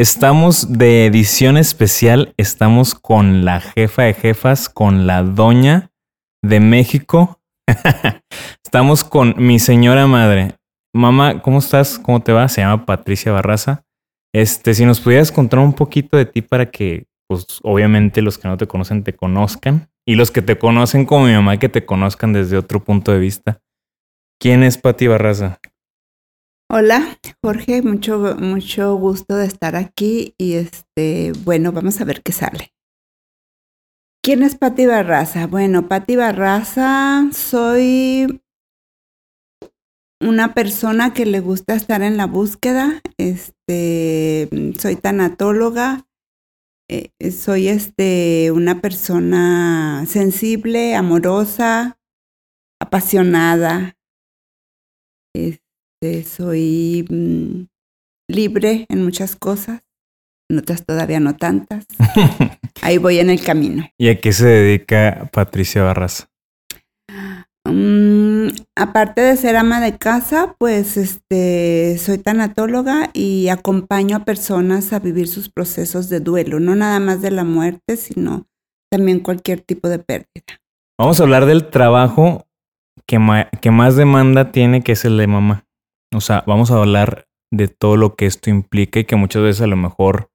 [0.00, 2.32] estamos de edición especial.
[2.38, 5.90] Estamos con la jefa de jefas, con la doña
[6.42, 7.38] de México.
[8.64, 10.54] estamos con mi señora madre.
[10.94, 11.98] Mamá, ¿cómo estás?
[11.98, 12.48] ¿Cómo te va?
[12.48, 13.84] Se llama Patricia Barraza.
[14.34, 18.48] Este, si nos pudieras contar un poquito de ti para que, pues, obviamente los que
[18.48, 21.84] no te conocen te conozcan y los que te conocen como mi mamá que te
[21.84, 23.60] conozcan desde otro punto de vista.
[24.40, 25.60] ¿Quién es Pati Barraza?
[26.72, 32.30] Hola, Jorge, mucho, mucho gusto de estar aquí y este, bueno, vamos a ver qué
[32.30, 32.72] sale.
[34.22, 35.48] ¿Quién es Pati Barraza?
[35.48, 38.40] Bueno, Pati Barraza, soy
[40.20, 46.06] una persona que le gusta estar en la búsqueda, este, soy tanatóloga,
[46.88, 51.98] eh, soy este, una persona sensible, amorosa,
[52.80, 53.96] apasionada.
[55.34, 55.69] Este,
[56.24, 57.66] soy mm,
[58.28, 59.82] libre en muchas cosas,
[60.48, 61.86] en otras todavía no tantas.
[62.82, 63.86] Ahí voy en el camino.
[63.98, 66.28] ¿Y a qué se dedica Patricia Barraza?
[67.64, 74.92] Mm, aparte de ser ama de casa, pues este soy tanatóloga y acompaño a personas
[74.92, 78.46] a vivir sus procesos de duelo, no nada más de la muerte, sino
[78.90, 80.60] también cualquier tipo de pérdida.
[80.98, 82.46] Vamos a hablar del trabajo
[83.06, 83.18] que,
[83.60, 85.64] que más demanda tiene, que es el de mamá.
[86.14, 89.62] O sea, vamos a hablar de todo lo que esto implica y que muchas veces
[89.62, 90.30] a lo mejor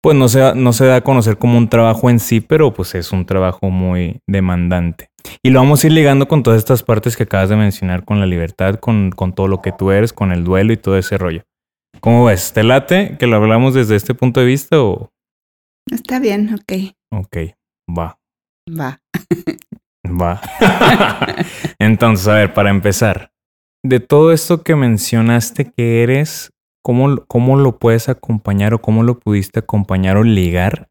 [0.00, 2.94] pues no se, no se da a conocer como un trabajo en sí, pero pues
[2.94, 5.10] es un trabajo muy demandante.
[5.42, 8.20] Y lo vamos a ir ligando con todas estas partes que acabas de mencionar, con
[8.20, 11.18] la libertad, con, con todo lo que tú eres, con el duelo y todo ese
[11.18, 11.42] rollo.
[12.00, 12.52] ¿Cómo ves?
[12.52, 15.10] ¿Te late que lo hablamos desde este punto de vista o...?
[15.90, 16.94] Está bien, ok.
[17.10, 17.36] Ok,
[17.98, 18.20] va.
[18.68, 19.00] Va.
[20.06, 20.40] va.
[21.78, 23.32] Entonces, a ver, para empezar,
[23.84, 26.50] de todo esto que mencionaste que eres,
[26.82, 30.88] ¿cómo, ¿cómo lo puedes acompañar o cómo lo pudiste acompañar o ligar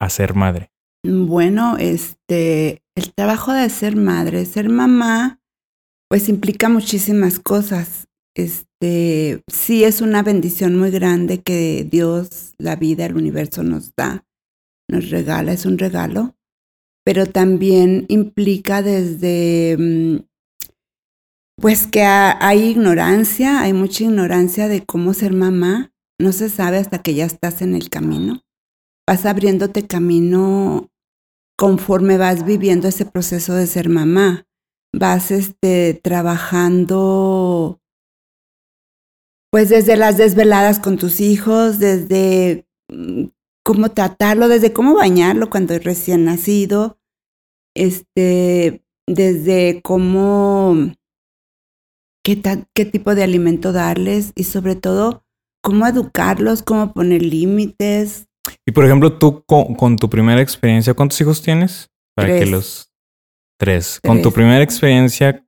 [0.00, 0.70] a ser madre?
[1.04, 5.40] Bueno, este, el trabajo de ser madre, ser mamá,
[6.08, 8.08] pues implica muchísimas cosas.
[8.36, 14.24] Este, sí es una bendición muy grande que Dios, la vida, el universo nos da,
[14.90, 16.36] nos regala, es un regalo,
[17.04, 20.27] pero también implica desde mm,
[21.60, 25.92] pues que hay ignorancia, hay mucha ignorancia de cómo ser mamá.
[26.20, 28.42] No se sabe hasta que ya estás en el camino.
[29.06, 30.90] Vas abriéndote camino
[31.56, 34.46] conforme vas viviendo ese proceso de ser mamá.
[34.92, 37.80] Vas este, trabajando
[39.50, 43.28] pues desde las desveladas con tus hijos, desde mm,
[43.64, 46.98] cómo tratarlo, desde cómo bañarlo cuando es recién nacido,
[47.74, 50.92] este, desde cómo
[52.36, 55.24] qué, tipo de alimento darles y sobre todo
[55.62, 58.28] cómo educarlos, cómo poner límites.
[58.66, 61.90] Y por ejemplo, tú con, tu primera experiencia, ¿cuántos hijos tienes?
[62.14, 62.90] Para que los
[63.58, 64.00] tres.
[64.04, 65.44] Con tu primera experiencia,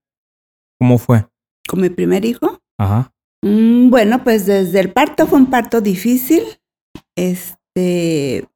[0.78, 1.26] ¿cómo fue?
[1.68, 2.58] ¿Con mi primer hijo?
[2.78, 3.12] Ajá.
[3.42, 6.42] Mm, bueno, pues desde el parto fue un parto difícil.
[7.16, 8.48] Este,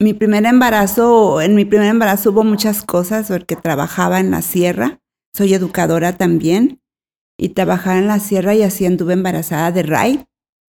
[0.00, 5.00] mi primer embarazo, en mi primer embarazo hubo muchas cosas porque trabajaba en la sierra,
[5.32, 6.80] soy educadora también
[7.38, 10.26] y trabajar en la sierra y así anduve embarazada de Ray,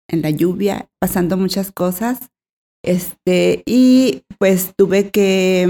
[0.08, 2.30] en la lluvia, pasando muchas cosas.
[2.84, 5.66] Este, y pues tuve que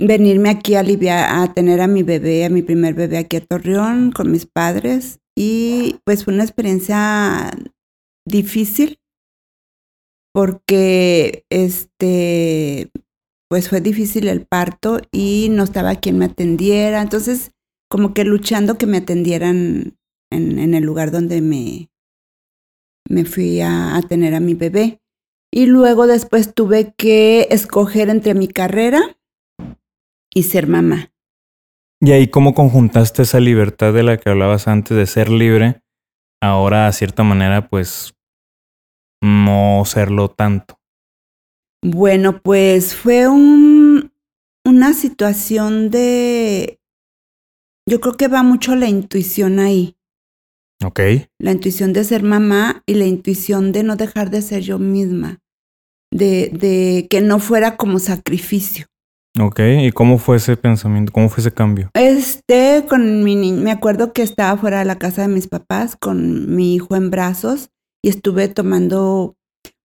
[0.00, 3.36] mm, venirme aquí a Libia a tener a mi bebé, a mi primer bebé aquí
[3.36, 5.20] a Torreón con mis padres.
[5.36, 7.50] Y pues fue una experiencia
[8.26, 8.98] difícil
[10.32, 12.90] porque este
[13.48, 17.00] pues fue difícil el parto y no estaba quien me atendiera.
[17.00, 17.52] Entonces,
[17.88, 19.98] como que luchando que me atendieran
[20.30, 21.90] en, el lugar donde me,
[23.08, 25.00] me fui a, tener a mi bebé.
[25.50, 29.00] Y luego después tuve que escoger entre mi carrera
[30.34, 31.10] y ser mamá.
[32.00, 35.82] ¿Y ahí cómo conjuntaste esa libertad de la que hablabas antes de ser libre?
[36.40, 38.14] Ahora, a cierta manera, pues
[39.22, 40.78] no serlo tanto.
[41.82, 44.12] Bueno, pues fue un,
[44.64, 46.78] una situación de
[47.88, 49.96] yo creo que va mucho la intuición ahí.
[50.84, 51.00] Ok.
[51.40, 55.38] La intuición de ser mamá y la intuición de no dejar de ser yo misma.
[56.12, 58.86] De, de que no fuera como sacrificio.
[59.40, 59.60] Ok.
[59.82, 61.12] ¿Y cómo fue ese pensamiento?
[61.12, 61.90] ¿Cómo fue ese cambio?
[61.94, 65.96] Este, con mi ni- me acuerdo que estaba fuera de la casa de mis papás
[65.96, 67.68] con mi hijo en brazos
[68.02, 69.36] y estuve tomando,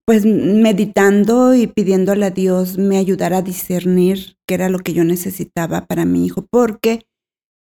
[0.05, 5.03] pues meditando y pidiéndole a Dios me ayudara a discernir qué era lo que yo
[5.03, 7.05] necesitaba para mi hijo, porque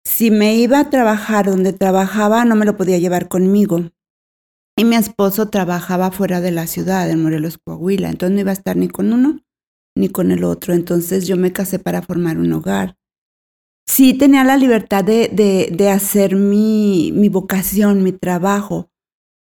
[0.06, 3.90] si me iba a trabajar donde trabajaba no me lo podía llevar conmigo.
[4.76, 8.54] Y mi esposo trabajaba fuera de la ciudad, en Morelos, Coahuila, entonces no iba a
[8.54, 9.40] estar ni con uno
[9.96, 10.74] ni con el otro.
[10.74, 12.96] Entonces yo me casé para formar un hogar
[13.86, 15.28] sí tenía la libertad de,
[15.70, 18.90] de, hacer mi, mi vocación, mi trabajo,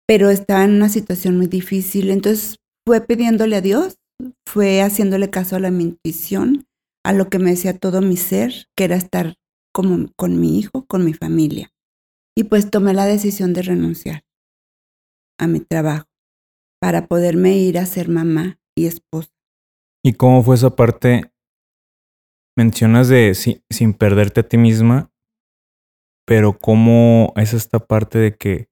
[0.07, 2.11] pero estaba en una situación muy difícil.
[2.11, 3.99] Entonces fue pidiéndole a Dios,
[4.47, 6.67] fue haciéndole caso a la intuición,
[7.05, 9.37] a lo que me decía todo mi ser, que era estar
[9.72, 11.72] como, con mi hijo, con mi familia.
[12.37, 14.25] Y pues tomé la decisión de renunciar
[15.38, 16.06] a mi trabajo
[16.81, 19.31] para poderme ir a ser mamá y esposa.
[20.05, 21.32] ¿Y cómo fue esa parte?
[22.56, 25.12] Mencionas de si- sin perderte a ti misma,
[26.26, 28.70] pero ¿cómo es esta parte de que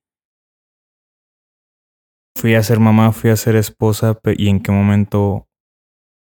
[2.37, 5.49] fui a ser mamá, fui a ser esposa y en qué momento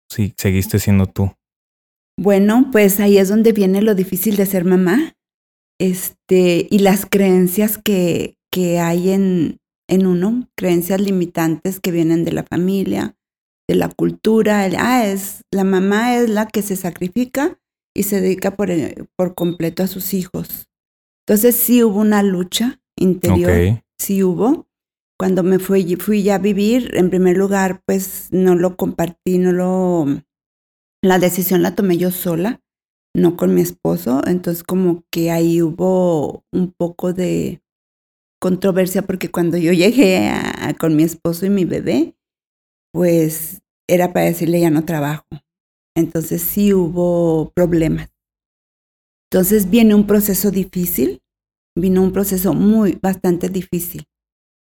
[0.10, 1.37] sí, seguiste siendo tú?
[2.20, 5.14] Bueno, pues ahí es donde viene lo difícil de ser mamá.
[5.80, 12.32] Este, y las creencias que, que hay en, en uno, creencias limitantes que vienen de
[12.32, 13.16] la familia,
[13.70, 14.66] de la cultura.
[14.66, 17.60] el, ah, es, la mamá es la que se sacrifica
[17.96, 20.68] y se dedica por, el- por completo a sus hijos.
[21.28, 23.84] Entonces sí hubo una lucha interior, Ok.
[24.00, 24.68] sí hubo.
[25.20, 29.52] Cuando me fui, fui ya a vivir, en primer lugar, pues no lo compartí, no
[29.52, 30.06] lo,
[31.08, 32.62] la decisión la tomé yo sola,
[33.16, 37.62] no con mi esposo, entonces como que ahí hubo un poco de
[38.40, 40.32] controversia porque cuando yo llegué
[40.80, 42.16] con mi esposo y mi bebé,
[42.94, 45.26] pues era para decirle ya no trabajo.
[45.96, 48.10] Entonces sí hubo problemas.
[49.32, 51.22] Entonces viene un proceso difícil,
[51.76, 54.06] vino un proceso muy, bastante difícil,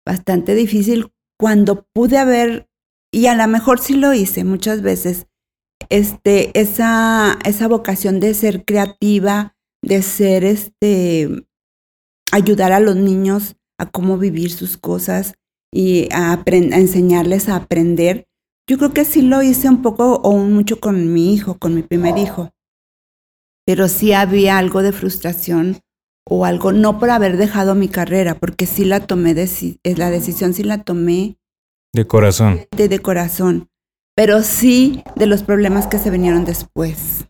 [0.06, 2.68] bastante difícil cuando pude haber,
[3.12, 5.26] y a lo mejor sí lo hice muchas veces,
[5.88, 11.46] este, esa, esa vocación de ser creativa, de ser, este,
[12.32, 15.34] ayudar a los niños a cómo vivir sus cosas
[15.72, 18.26] y a, a enseñarles a aprender.
[18.68, 21.82] Yo creo que sí lo hice un poco o mucho con mi hijo, con mi
[21.82, 22.50] primer hijo.
[23.66, 25.78] Pero sí había algo de frustración
[26.28, 30.62] o algo, no por haber dejado mi carrera, porque sí la tomé, la decisión sí
[30.62, 31.38] la tomé
[31.94, 32.66] De corazón.
[32.76, 33.70] de, de corazón,
[34.18, 37.28] pero sí de los problemas que se vinieron después,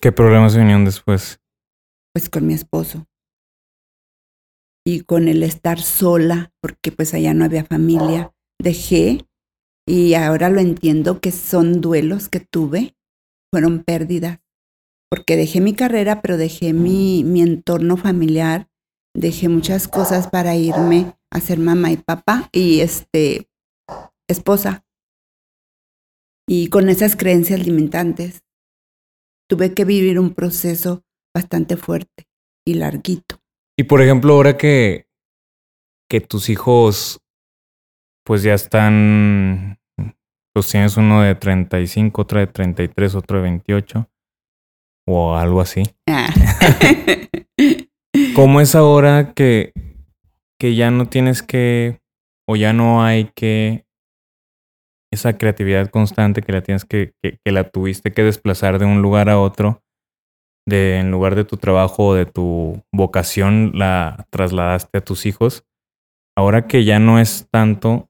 [0.00, 1.40] ¿Qué problemas vinieron después?
[2.14, 3.08] pues con mi esposo.
[4.86, 8.32] Y con el estar sola, porque pues allá no había familia,
[8.62, 9.26] dejé,
[9.88, 12.94] y ahora lo entiendo que son duelos que tuve,
[13.52, 14.38] fueron pérdidas,
[15.10, 18.68] porque dejé mi carrera, pero dejé mi, mi entorno familiar,
[19.16, 23.48] dejé muchas cosas para irme a ser mamá y papá y este
[24.28, 24.83] esposa.
[26.46, 28.42] Y con esas creencias limitantes,
[29.48, 31.02] tuve que vivir un proceso
[31.34, 32.26] bastante fuerte
[32.66, 33.38] y larguito.
[33.78, 35.06] Y por ejemplo, ahora que,
[36.08, 37.20] que tus hijos
[38.24, 39.78] pues ya están,
[40.54, 44.08] pues tienes uno de 35, otro de 33, otro de 28
[45.06, 45.82] o algo así.
[46.08, 46.32] Ah.
[48.34, 49.72] ¿Cómo es ahora que,
[50.58, 52.00] que ya no tienes que,
[52.48, 53.84] o ya no hay que,
[55.14, 59.28] esa creatividad constante que la tienes que, que, la tuviste que desplazar de un lugar
[59.28, 59.82] a otro,
[60.66, 65.64] de en lugar de tu trabajo o de tu vocación, la trasladaste a tus hijos?
[66.36, 68.08] Ahora que ya no es tanto,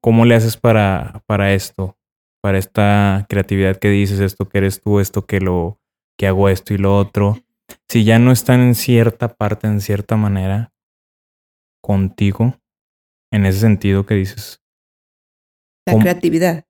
[0.00, 1.96] ¿cómo le haces para, para esto?
[2.42, 5.78] Para esta creatividad que dices, esto que eres tú, esto que lo,
[6.18, 7.36] que hago esto y lo otro
[7.88, 10.72] si ya no están en cierta parte, en cierta manera,
[11.82, 12.60] contigo,
[13.32, 14.62] en ese sentido que dices,
[15.86, 16.64] La creatividad.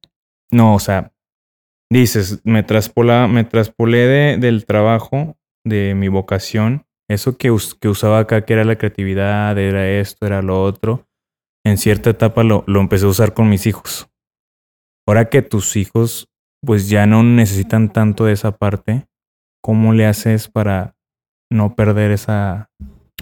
[0.53, 1.13] no, o sea,
[1.91, 7.89] dices, me traspola, me traspolé de, del trabajo, de mi vocación, eso que, us- que
[7.89, 11.07] usaba acá, que era la creatividad, era esto, era lo otro,
[11.67, 14.09] en cierta etapa lo, lo empecé a usar con mis hijos.
[15.07, 16.29] Ahora que tus hijos,
[16.65, 19.07] pues ya no necesitan tanto de esa parte,
[19.63, 20.95] ¿cómo le haces para
[21.51, 22.71] no perder esa,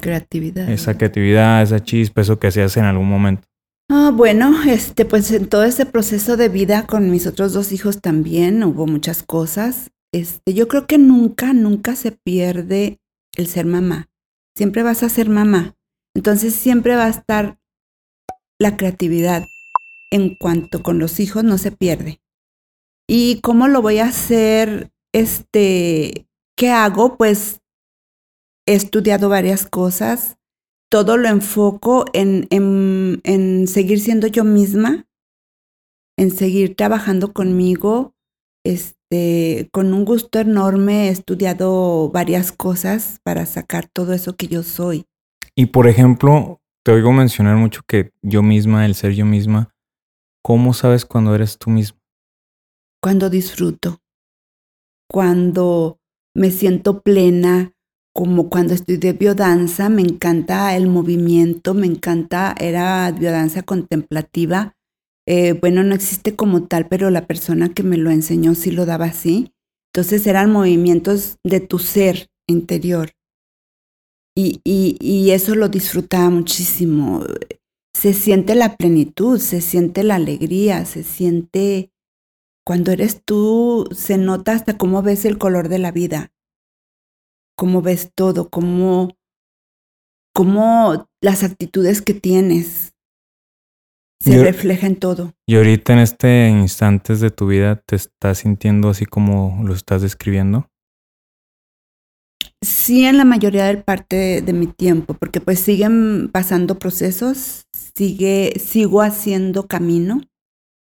[0.00, 0.68] Creatividad.
[0.71, 3.49] esa creatividad, esa chispa, eso que hacías en algún momento?
[3.90, 8.00] Ah, bueno, este, pues en todo ese proceso de vida con mis otros dos hijos
[8.02, 9.90] también hubo muchas cosas.
[10.12, 13.00] Este, yo creo que nunca, nunca se pierde
[13.37, 14.09] el ser mamá.
[14.57, 15.75] Siempre vas a ser mamá.
[16.14, 17.59] Entonces siempre va a estar
[18.61, 19.45] la creatividad
[20.11, 22.21] en cuanto con los hijos no se pierde.
[23.09, 24.90] ¿Y cómo lo voy a hacer?
[25.14, 26.26] Este,
[26.57, 27.16] ¿qué hago?
[27.16, 27.61] Pues
[28.66, 30.38] he estudiado varias cosas.
[30.90, 35.07] Todo lo enfoco en, en, en seguir siendo yo misma,
[36.16, 38.14] en seguir trabajando conmigo.
[38.64, 44.62] Este, con un gusto enorme he estudiado varias cosas para sacar todo eso que yo
[44.62, 45.07] soy.
[45.54, 49.75] Y por ejemplo, te oigo mencionar mucho que yo misma, el ser yo misma,
[50.42, 51.99] ¿cómo sabes cuando eres tú misma?
[53.02, 54.00] Cuando disfruto,
[55.09, 56.00] cuando
[56.35, 57.73] me siento plena,
[58.18, 64.75] como cuando de biodanza, me encanta el movimiento, me encanta, era biodanza contemplativa.
[65.25, 68.87] Eh, bueno, no existe como tal, pero la persona que me lo enseñó sí lo
[68.87, 69.52] daba así.
[69.92, 73.12] Entonces eran movimientos de tu ser interior.
[74.37, 77.25] Y, y, eso lo disfrutaba muchísimo.
[77.94, 81.92] Se siente la plenitud, se siente la alegría, se siente,
[82.66, 86.32] cuando eres tú, se nota hasta cómo ves el color de la vida,
[87.58, 89.16] cómo ves todo, cómo,
[90.32, 92.94] cómo las actitudes que tienes
[94.22, 95.32] se reflejan en todo.
[95.46, 100.02] Y ahorita en este instante de tu vida te estás sintiendo así como lo estás
[100.02, 100.68] describiendo
[102.60, 108.54] sí en la mayoría del parte de, mi tiempo, porque pues siguen pasando procesos, sigue,
[108.58, 110.22] sigo haciendo camino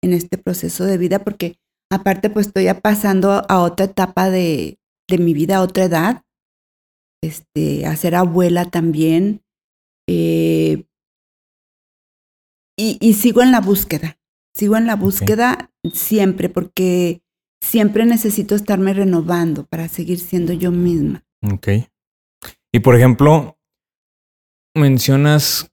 [0.03, 1.55] en este proceso de vida, porque
[1.91, 6.21] aparte pues estoy ya pasando a otra etapa de, de mi vida, a otra edad,
[7.21, 9.41] este, a ser abuela también,
[10.07, 10.85] eh,
[12.77, 14.17] y, y, sigo en la búsqueda,
[14.55, 17.21] sigo en la búsqueda siempre, porque
[17.61, 21.23] siempre necesito estarme renovando para seguir siendo yo misma.
[21.43, 21.67] Ok.
[22.73, 23.57] Y por ejemplo,
[24.75, 25.71] mencionas,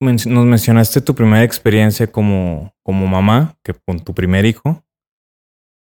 [0.00, 4.84] nos mencionaste tu primera experiencia como, como mamá, que con tu primer hijo.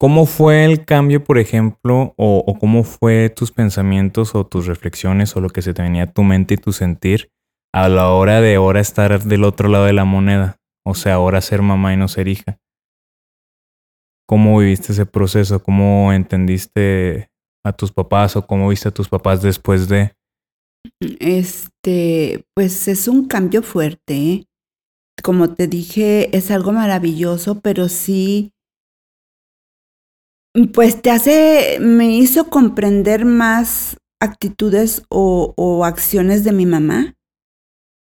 [0.04, 5.40] ¿Cómo fue el cambio, por ejemplo, o, cómo fue tus pensamientos o tus reflexiones o
[5.40, 7.32] lo que se te venía a tu mente y tu sentir
[7.74, 10.58] a la hora de ahora estar del otro lado de la moneda?
[10.86, 12.60] O sea, ahora ser mamá y no ser hija.
[14.28, 15.64] ¿Cómo viviste ese proceso?
[15.64, 17.30] ¿Cómo entendiste
[17.64, 20.12] a tus papás o cómo viste a tus papás después de?
[21.00, 24.16] Este, pues es un cambio fuerte.
[24.16, 24.46] ¿eh?
[25.24, 28.54] Como te dije, es algo maravilloso, pero sí,
[30.74, 37.16] pues te hace, me hizo comprender más actitudes o, acciones de mi mamá.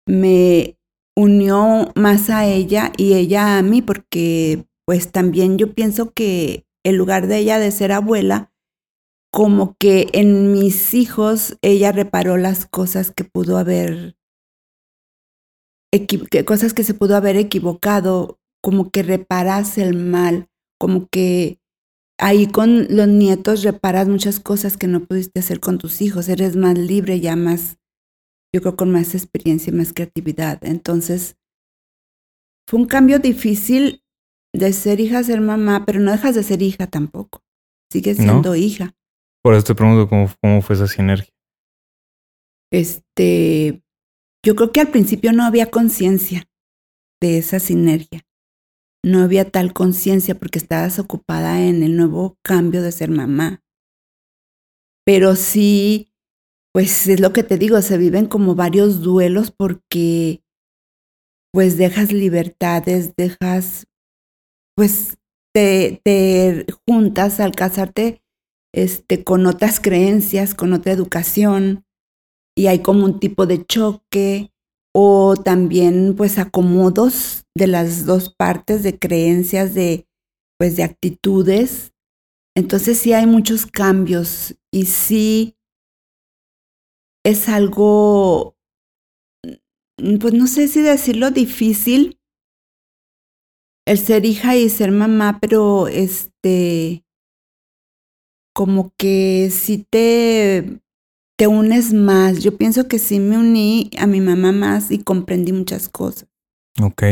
[0.06, 0.76] Me
[1.16, 6.98] unió más a ella y ella a mí, porque pues también yo pienso que en
[6.98, 8.52] lugar de ella de ser abuela,
[9.32, 14.16] como que en mis hijos ella reparó las cosas que pudo haber,
[16.46, 20.48] cosas que se pudo haber equivocado, como que reparas el mal,
[20.78, 21.58] como que
[22.18, 26.56] ahí con los nietos reparas muchas cosas que no pudiste hacer con tus hijos, eres
[26.56, 27.78] más libre, ya más,
[28.54, 30.64] yo creo con más experiencia y más creatividad.
[30.64, 31.36] Entonces,
[32.68, 34.02] fue un cambio difícil
[34.54, 37.42] de ser hija a ser mamá, pero no dejas de ser hija tampoco,
[37.90, 38.94] sigues siendo hija.
[39.42, 41.28] Por eso te pregunto cómo, cómo fue esa sinergia.
[42.72, 43.82] Este,
[44.44, 46.48] yo creo que al principio no había conciencia
[47.20, 48.24] de esa sinergia.
[49.04, 53.62] No había tal conciencia porque estabas ocupada en el nuevo cambio de ser mamá.
[55.04, 56.10] Pero sí,
[56.72, 60.42] pues es lo que te digo, se viven como varios duelos porque
[61.52, 63.86] pues dejas libertades, dejas,
[64.74, 65.18] pues
[65.54, 68.22] te, te juntas al casarte
[68.74, 71.84] este, con otras creencias, con otra educación,
[72.56, 74.53] y hay como un tipo de choque
[74.94, 80.06] o también pues acomodos de las dos partes de creencias, de
[80.58, 81.92] pues de actitudes.
[82.56, 85.56] Entonces sí hay muchos cambios y sí
[87.24, 88.56] es algo,
[89.98, 92.20] mm, pues no sé si decirlo difícil,
[93.86, 97.04] el ser hija y ser mamá, pero este,
[98.54, 100.80] como que si te,
[101.36, 102.42] te unes más.
[102.42, 106.28] Yo pienso que sí me uní a mi mamá más y comprendí muchas cosas.
[106.82, 107.02] Ok.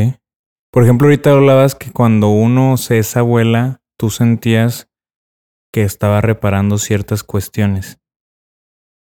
[0.71, 4.89] Por ejemplo, ahorita hablabas que cuando uno se es abuela, tú sentías
[5.71, 7.99] que estaba reparando ciertas cuestiones.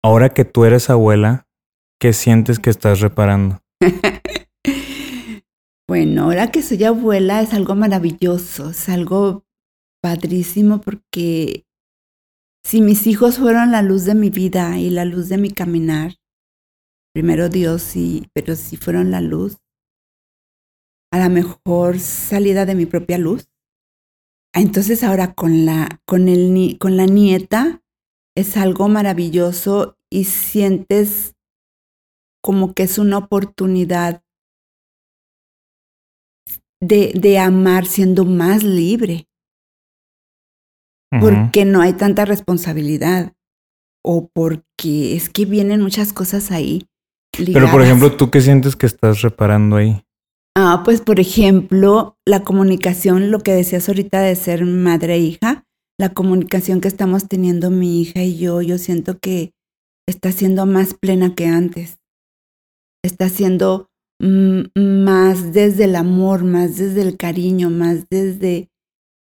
[0.03, 1.47] Ahora que tú eres abuela,
[1.99, 3.61] ¿qué sientes que estás reparando?
[5.87, 9.45] bueno, ahora que soy abuela es algo maravilloso, es algo
[10.01, 11.65] padrísimo porque
[12.65, 16.15] si mis hijos fueron la luz de mi vida y la luz de mi caminar,
[17.13, 19.59] primero Dios, y, pero si fueron la luz,
[21.13, 23.47] a la mejor salida de mi propia luz.
[24.51, 27.83] Entonces ahora con la, con el, con la nieta
[28.35, 31.35] es algo maravilloso y sientes
[32.41, 34.23] como que es una oportunidad
[36.81, 39.27] de, de amar siendo más libre.
[41.11, 43.33] Porque no hay tanta responsabilidad.
[44.03, 46.85] O porque es que vienen muchas cosas ahí.
[47.31, 50.01] Pero por ejemplo, ¿tú qué sientes que estás reparando ahí?
[50.57, 55.65] Ah, pues por ejemplo, la comunicación, lo que decías ahorita de ser madre e hija,
[55.99, 59.51] la comunicación que estamos teniendo mi hija y yo, yo siento que
[60.07, 61.99] está siendo más plena que antes.
[63.03, 68.69] Está siendo más desde el amor, más desde el cariño, más desde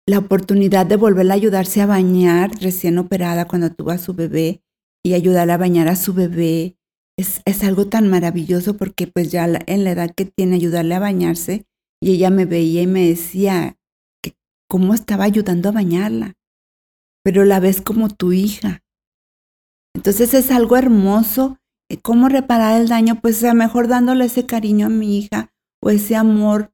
[0.05, 4.62] la oportunidad de volverla a ayudarse a bañar recién operada cuando tuvo a su bebé
[5.03, 6.77] y ayudarla a bañar a su bebé
[7.17, 11.00] es, es algo tan maravilloso porque pues ya en la edad que tiene ayudarle a
[11.00, 11.65] bañarse
[12.01, 13.77] y ella me veía y me decía
[14.22, 14.36] que
[14.69, 16.33] cómo estaba ayudando a bañarla,
[17.24, 18.81] pero la ves como tu hija.
[19.95, 21.60] Entonces es algo hermoso.
[21.89, 23.22] Eh, ¿Cómo reparar el daño?
[23.22, 26.74] Pues a mejor dándole ese cariño a mi hija o ese amor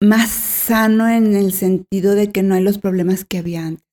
[0.00, 3.84] más sano en el sentido de que no hay los problemas que había antes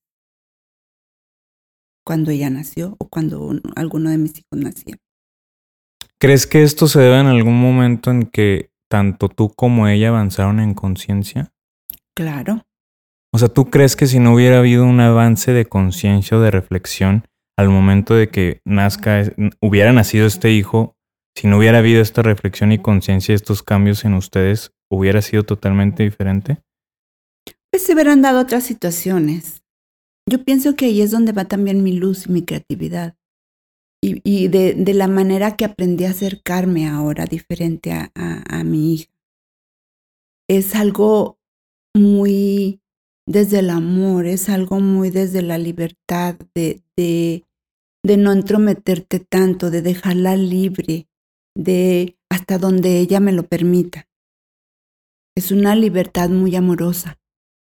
[2.04, 5.00] cuando ella nació o cuando alguno de mis hijos nacieron.
[6.18, 10.60] ¿Crees que esto se debe en algún momento en que tanto tú como ella avanzaron
[10.60, 11.52] en conciencia?
[12.16, 12.64] Claro.
[13.32, 16.50] O sea, ¿tú crees que si no hubiera habido un avance de conciencia o de
[16.50, 17.26] reflexión
[17.56, 19.22] al momento de que nazca,
[19.60, 20.96] hubiera nacido este hijo,
[21.36, 26.02] si no hubiera habido esta reflexión y conciencia, estos cambios en ustedes, hubiera sido totalmente
[26.02, 26.62] diferente?
[27.70, 29.62] Pues se hubieran dado otras situaciones.
[30.28, 33.16] Yo pienso que ahí es donde va también mi luz y mi creatividad.
[34.04, 39.12] Y, de, la manera que aprendí a acercarme ahora diferente a, mi hija.
[40.50, 41.38] Es algo
[41.96, 42.80] muy
[43.28, 47.44] desde el amor, es algo muy desde la libertad, de, de,
[48.16, 51.06] no entrometerte tanto, de dejarla libre,
[51.56, 54.08] de hasta donde ella me lo permita.
[55.36, 57.18] Es una libertad muy amorosa.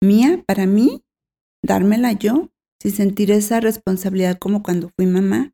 [0.02, 1.02] Mía, para mí,
[1.64, 5.52] dármela yo, sin sentir esa responsabilidad como cuando fui mamá,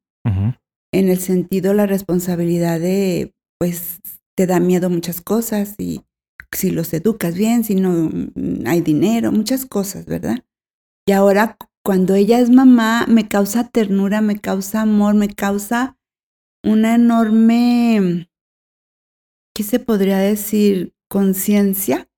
[0.92, 4.00] en el sentido la responsabilidad de, pues,
[4.36, 6.02] te da miedo muchas cosas y
[6.52, 10.44] si los educas bien, si no mm, hay dinero, muchas cosas, ¿verdad?
[11.06, 15.98] Y ahora cuando ella es mamá, me causa ternura, me causa amor, me causa
[16.64, 18.30] una enorme,
[19.54, 20.94] ¿qué se podría decir?
[21.14, 22.08] Conciencia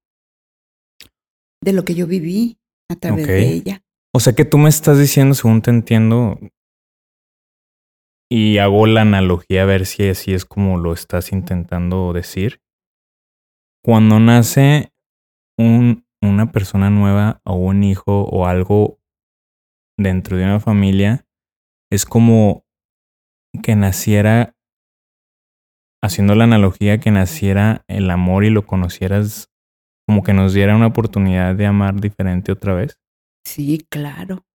[1.63, 2.57] de lo que yo viví
[2.91, 3.83] a través de ella.
[4.15, 6.41] O sea que tú me estás diciendo, según te entiendo,
[8.33, 12.63] y hago la analogía a ver si así es como lo estás intentando decir.
[13.85, 14.95] Cuando nace
[15.59, 18.99] un, una persona nueva o un hijo o algo
[19.99, 21.27] dentro de una familia,
[21.93, 22.65] es como
[23.63, 24.56] que naciera,
[26.07, 29.51] haciendo la analogía, que naciera el amor y lo conocieras
[30.07, 32.99] como que nos diera una oportunidad de amar diferente otra vez?
[33.45, 34.47] Sí, claro.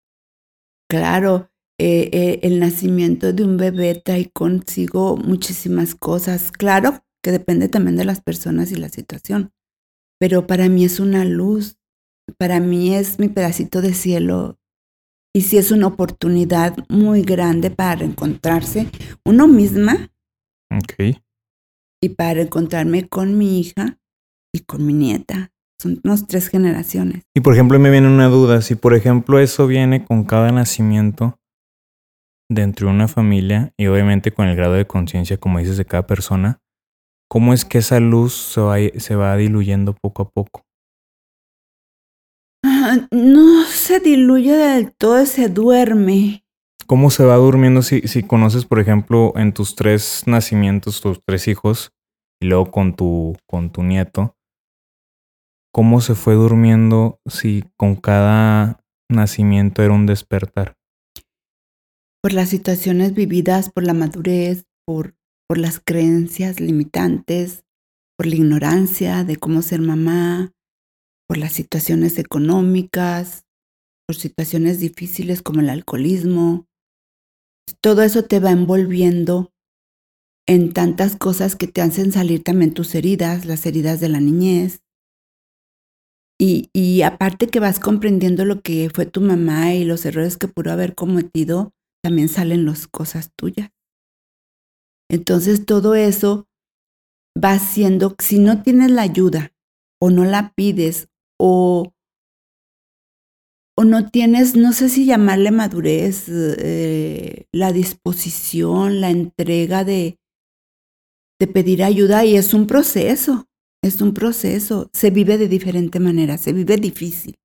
[0.89, 6.51] Claro, eh, eh, el nacimiento de un bebé trae consigo muchísimas cosas.
[6.51, 9.53] Claro que depende también de las personas y la situación,
[10.19, 11.77] pero para mí es una luz,
[12.37, 14.59] para mí es mi pedacito de cielo
[15.33, 18.87] y sí es una oportunidad muy grande para encontrarse
[19.25, 20.11] uno misma.
[20.71, 21.21] Ok.
[22.01, 23.99] Y para encontrarme con mi hija
[24.53, 25.51] y con mi nieta.
[25.79, 27.23] Son unas tres generaciones.
[27.35, 28.61] Y por ejemplo, me viene una duda.
[28.61, 31.39] Si por ejemplo eso viene con cada nacimiento
[32.49, 36.05] dentro de una familia y obviamente con el grado de conciencia, como dices, de cada
[36.05, 36.59] persona,
[37.29, 40.65] ¿cómo es que esa luz se va, se va diluyendo poco a poco?
[42.63, 46.43] Ah, no se diluye del todo, se duerme.
[46.87, 51.47] ¿Cómo se va durmiendo si, si conoces, por ejemplo, en tus tres nacimientos, tus tres
[51.47, 51.93] hijos,
[52.41, 54.35] y luego con tu, con tu nieto,
[55.71, 60.75] cómo se fue durmiendo si con cada nacimiento era un despertar?
[62.21, 65.15] Por las situaciones vividas, por la madurez, por,
[65.47, 67.63] por las creencias limitantes,
[68.17, 70.51] por la ignorancia de cómo ser mamá,
[71.27, 73.45] por las situaciones económicas,
[74.07, 76.67] por situaciones difíciles como el alcoholismo.
[77.81, 79.51] Todo eso te va envolviendo
[80.47, 84.83] en tantas cosas que te hacen salir también tus heridas, las heridas de la niñez.
[86.43, 90.71] Y, aparte que vas comprendiendo lo que fue tu mamá y los errores que pudo
[90.71, 91.71] haber cometido,
[92.03, 93.69] también salen las cosas tuyas.
[95.07, 96.47] Entonces todo eso
[97.37, 99.53] va haciendo, si no tienes la ayuda
[100.01, 101.93] o no la pides o,
[103.77, 110.17] o no tienes, no sé si llamarle madurez, eh, la disposición, la entrega de,
[111.39, 113.47] de pedir ayuda y es un proceso,
[113.83, 117.35] es un proceso, se vive de diferente manera, se vive difícil,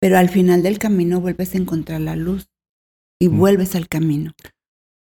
[0.00, 2.48] pero al final del camino vuelves a encontrar la luz
[3.20, 3.38] y Mm.
[3.38, 4.32] vuelves al camino.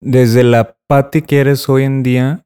[0.02, 2.46] Desde la Patti que eres hoy en día,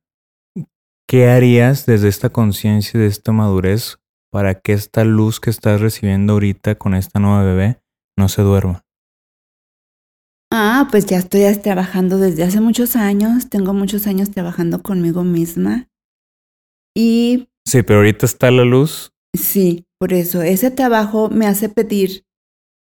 [1.08, 4.00] ¿qué harías desde esta conciencia y de esta madurez
[4.34, 7.84] para que esta luz que estás recibiendo ahorita con esta nueva bebé
[8.18, 8.84] no se duerma?
[10.52, 15.88] Ah, pues ya estoy trabajando desde hace muchos años, tengo muchos años trabajando conmigo misma
[16.98, 19.12] y Sí, pero ahorita está la luz.
[19.36, 22.26] sí, por eso ese trabajo me hace pedir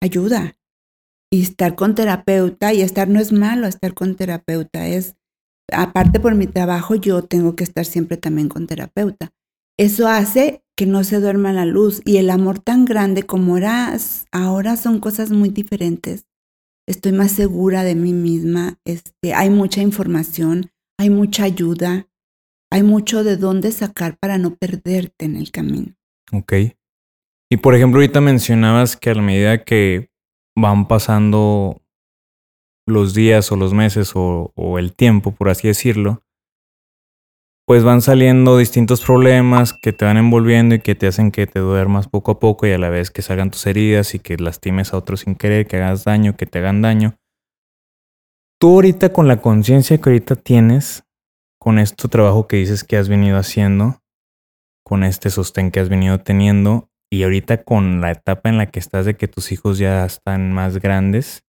[0.02, 0.54] ayuda
[1.30, 5.18] y estar con terapeuta y estar no es malo, estar con terapeuta es,
[5.74, 9.34] aparte por mi trabajo yo tengo que estar siempre también con terapeuta.
[9.78, 13.96] Eso hace que no se duerma la luz y el amor tan grande como era,
[14.32, 16.26] ahora son cosas muy diferentes
[16.88, 22.08] estoy más segura de mí misma, este, hay mucha información, hay mucha ayuda,
[22.72, 25.96] hay mucho de dónde sacar para no perderte en el camino.
[26.32, 26.54] Ok.
[27.52, 30.10] Y por ejemplo, ahorita mencionabas que a la medida que
[30.56, 31.82] van pasando
[32.88, 36.24] los días o los meses o, o el tiempo, por así decirlo,
[37.66, 41.60] pues van saliendo distintos problemas que te van envolviendo y que te hacen que te
[41.60, 44.94] duermas poco a poco y a la vez que salgan tus heridas y que lastimes
[44.94, 47.16] a otros sin querer, que hagas daño, que te hagan daño.
[48.60, 51.06] Tú ahorita con la conciencia que ahorita tienes,
[51.58, 54.02] con este trabajo que dices que has venido haciendo,
[54.86, 58.80] con este sostén que has venido teniendo y ahorita con la etapa en la que
[58.80, 61.44] estás de que tus hijos ya están más grandes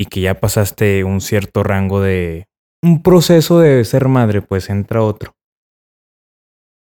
[0.00, 2.46] y que ya pasaste un cierto rango de
[2.82, 5.34] un proceso de ser madre, pues entra otro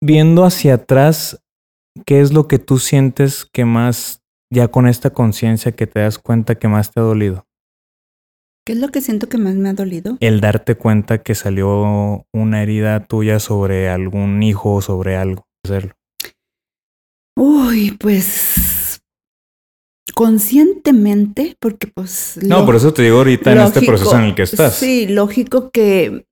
[0.02, 1.42] viendo hacia atrás,
[2.06, 6.18] ¿qué es lo que tú sientes que más, ya con esta conciencia que te das
[6.18, 7.46] cuenta que más te ha dolido?
[8.66, 10.16] ¿Qué es lo que siento que más me ha dolido?
[10.20, 15.46] El darte cuenta que salió una herida tuya sobre algún hijo o sobre algo.
[15.64, 15.94] Hacerlo.
[17.36, 19.00] Uy, pues
[20.14, 22.38] conscientemente, porque pues...
[22.42, 24.74] No, por eso te digo ahorita en este proceso en el que estás.
[24.74, 26.26] Sí, lógico que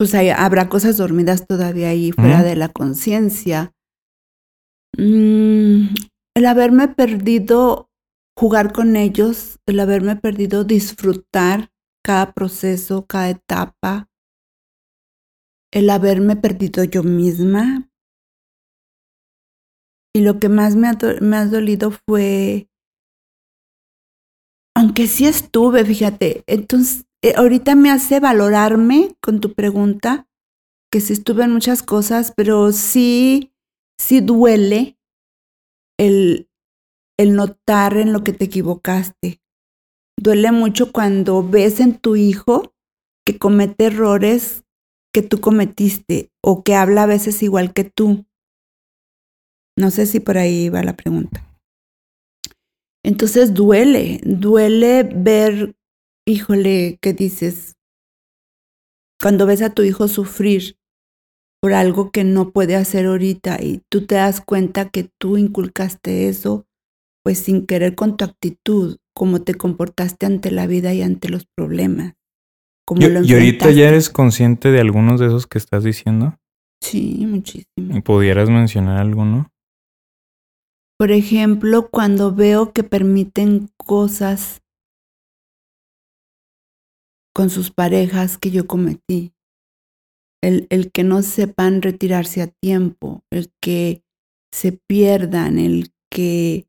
[0.00, 3.74] pues hay- habrá cosas dormidas todavía ahí fuera de la conciencia.
[4.96, 5.94] Mm,
[6.34, 7.90] el haberme perdido
[8.34, 11.68] jugar con ellos, el haberme perdido disfrutar
[12.02, 14.08] cada proceso, cada etapa,
[15.70, 17.90] el haberme perdido yo misma.
[20.16, 22.70] Y lo que más me ha, me ha dolido fue,
[24.74, 30.28] aunque sí estuve, fíjate, entonces eh, ahorita me hace valorarme con tu pregunta,
[30.90, 33.52] que sí estuve en muchas cosas, pero sí,
[33.98, 34.98] sí duele
[35.98, 36.48] el,
[37.18, 39.40] el notar en lo que te equivocaste.
[40.18, 42.74] Duele mucho cuando ves en tu hijo
[43.26, 44.64] que comete errores
[45.12, 48.26] que tú cometiste o que habla a veces igual que tú.
[49.78, 51.46] No sé si por ahí va la pregunta.
[53.04, 55.74] Entonces duele, duele ver,
[56.30, 57.76] híjole, ¿qué dices?
[59.20, 60.76] Cuando ves a tu hijo sufrir
[61.60, 66.28] por algo que no puede hacer ahorita y tú te das cuenta que tú inculcaste
[66.28, 66.66] eso,
[67.22, 71.46] pues sin querer con tu actitud, como te comportaste ante la vida y ante los
[71.54, 72.14] problemas.
[72.86, 76.38] Como Y, lo y ahorita ya eres consciente de algunos de esos que estás diciendo.
[76.82, 77.94] Sí, muchísimo.
[77.94, 79.50] ¿Y pudieras mencionar alguno?
[80.98, 84.62] Por ejemplo, cuando veo que permiten cosas
[87.34, 89.32] con sus parejas que yo cometí.
[90.42, 94.02] El, el que no sepan retirarse a tiempo, el que
[94.52, 96.66] se pierdan, el que...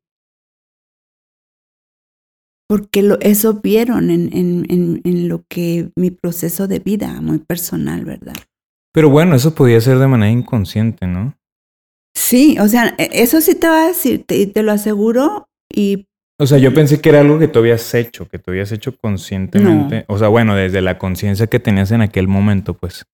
[2.68, 7.38] Porque lo, eso vieron en, en, en, en lo que mi proceso de vida, muy
[7.38, 8.36] personal, ¿verdad?
[8.94, 11.34] Pero bueno, eso podía ser de manera inconsciente, ¿no?
[12.14, 16.06] Sí, o sea, e- eso sí te va a decir, te, te lo aseguro, y
[16.42, 18.96] O sea, yo pensé que era algo que tú habías hecho, que tú habías hecho
[18.96, 20.04] conscientemente.
[20.08, 23.04] O sea, bueno, desde la conciencia que tenías en aquel momento, pues.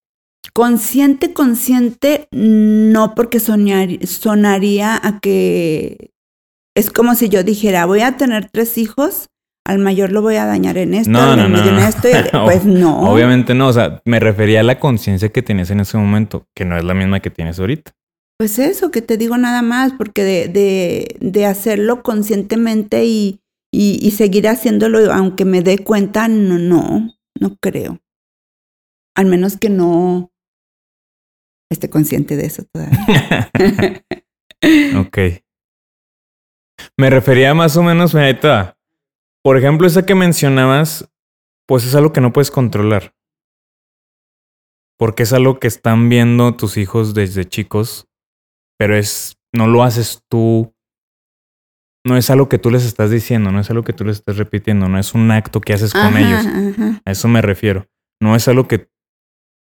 [0.55, 6.11] Consciente, consciente, no porque soñar, sonaría a que
[6.75, 9.27] es como si yo dijera, voy a tener tres hijos,
[9.67, 11.69] al mayor lo voy a dañar en esto, No, no, no.
[11.69, 12.12] en esto, y-
[12.45, 13.01] pues no.
[13.12, 16.64] Obviamente no, o sea, me refería a la conciencia que tenías en ese momento, que
[16.64, 17.93] no es la misma que tienes ahorita.
[18.38, 23.40] Pues eso, que te digo nada más, porque de, de, de hacerlo conscientemente y,
[23.72, 28.01] y, seguir haciéndolo, aunque me dé cuenta, no, no, no creo.
[29.16, 30.31] Al menos que no,
[31.70, 33.51] esté consciente de eso todavía.
[35.01, 35.18] ok.
[36.96, 38.38] Me refería más o menos, ahí
[39.42, 41.11] Por ejemplo, esa que mencionabas,
[41.66, 43.14] pues es algo que no puedes controlar.
[44.96, 48.08] Porque es algo que están viendo tus hijos desde chicos,
[48.79, 50.75] pero es, no lo haces tú.
[52.07, 54.38] No es algo que tú les estás diciendo, no es algo que tú les estás
[54.38, 56.47] repitiendo, no es un acto que haces con ellos.
[57.05, 57.87] A eso me refiero.
[58.23, 58.88] No es algo que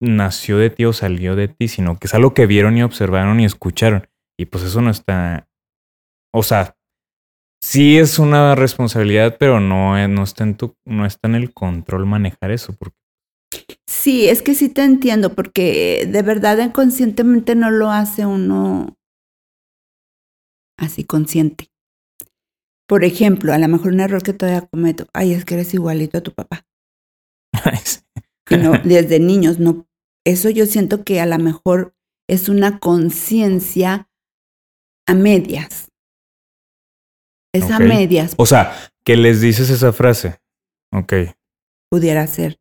[0.02, 3.40] nació de ti o salió de ti, sino que es algo que vieron y observaron
[3.40, 4.08] y escucharon.
[4.38, 5.50] Y pues eso no está.
[6.34, 6.78] O sea,
[7.62, 12.06] sí es una responsabilidad, pero no, no, está, en tu, no está en el control
[12.06, 12.74] manejar eso.
[12.74, 13.00] Porque
[13.88, 18.99] Sí, es que sí te entiendo, porque de verdad inconscientemente no lo hace uno
[20.80, 21.72] así consciente.
[22.88, 26.18] Por ejemplo, a lo mejor un error que todavía cometo, ay, es que eres igualito
[26.18, 26.66] a tu papá.
[28.50, 29.88] no, desde niños, no.
[30.26, 31.96] Eso yo siento que a lo mejor
[32.28, 34.10] es una conciencia
[35.08, 35.92] a medias.
[37.54, 38.34] Es a medias.
[38.38, 40.40] O sea, que les dices esa frase.
[40.92, 41.14] Ok.
[41.90, 42.60] Pudiera ser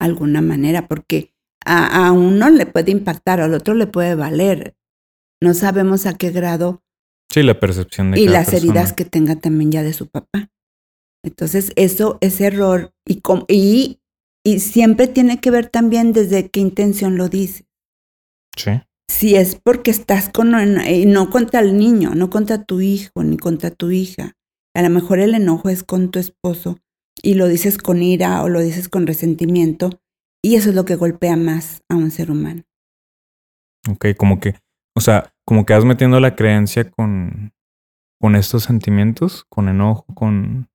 [0.00, 4.76] alguna manera, porque a, uno le puede impactar, al otro le puede valer.
[5.40, 6.83] No sabemos a qué grado.
[7.34, 10.52] Sí, la percepción de Y las heridas que tenga también ya de su papá.
[11.24, 14.00] Entonces, eso es error y, y,
[14.44, 17.64] y siempre tiene que ver también desde qué intención lo dice.
[18.56, 18.70] Sí.
[19.10, 23.72] Si es porque estás con, no contra el niño, no contra tu hijo ni contra
[23.72, 24.34] tu hija.
[24.72, 26.78] A lo mejor el enojo es con tu esposo
[27.20, 30.00] y lo dices con ira o lo dices con resentimiento
[30.40, 32.62] y eso es lo que golpea más a un ser humano.
[33.90, 34.54] Ok, como que,
[34.94, 37.52] o sea, como que vas metiendo la creencia con,
[38.20, 40.68] con estos sentimientos, con enojo, con...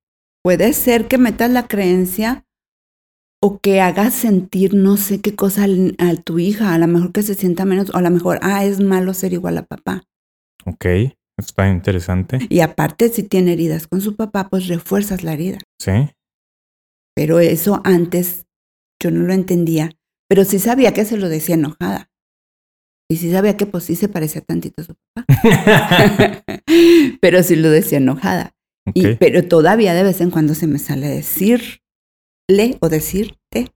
[0.43, 2.45] Puede ser que metas la creencia
[3.41, 7.23] o que hagas sentir no sé qué cosa a tu hija, a lo mejor que
[7.23, 10.03] se sienta menos, o a lo mejor, ah, es malo ser igual a papá.
[10.65, 10.85] Ok,
[11.37, 12.39] está interesante.
[12.49, 15.59] Y aparte, si tiene heridas con su papá, pues refuerzas la herida.
[15.79, 16.11] Sí.
[17.15, 18.45] Pero eso antes
[19.01, 19.91] yo no lo entendía,
[20.27, 22.08] pero sí sabía que se lo decía enojada.
[23.11, 25.25] Y sí sabía que pues sí se parecía tantito a su papá.
[27.21, 28.55] pero sí lo decía enojada.
[28.93, 31.81] Y, pero todavía de vez en cuando se me sale decirle
[32.79, 33.71] o decirte.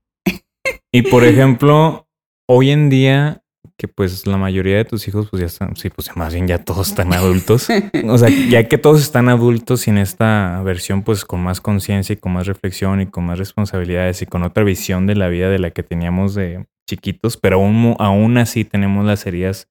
[0.92, 2.08] y por ejemplo,
[2.48, 3.43] hoy en día
[3.78, 6.58] que pues la mayoría de tus hijos pues ya están, sí, pues más bien ya
[6.58, 7.68] todos están adultos.
[8.08, 12.12] o sea, ya que todos están adultos y en esta versión pues con más conciencia
[12.12, 15.48] y con más reflexión y con más responsabilidades y con otra visión de la vida
[15.48, 19.68] de la que teníamos de chiquitos, pero aún, aún así tenemos las heridas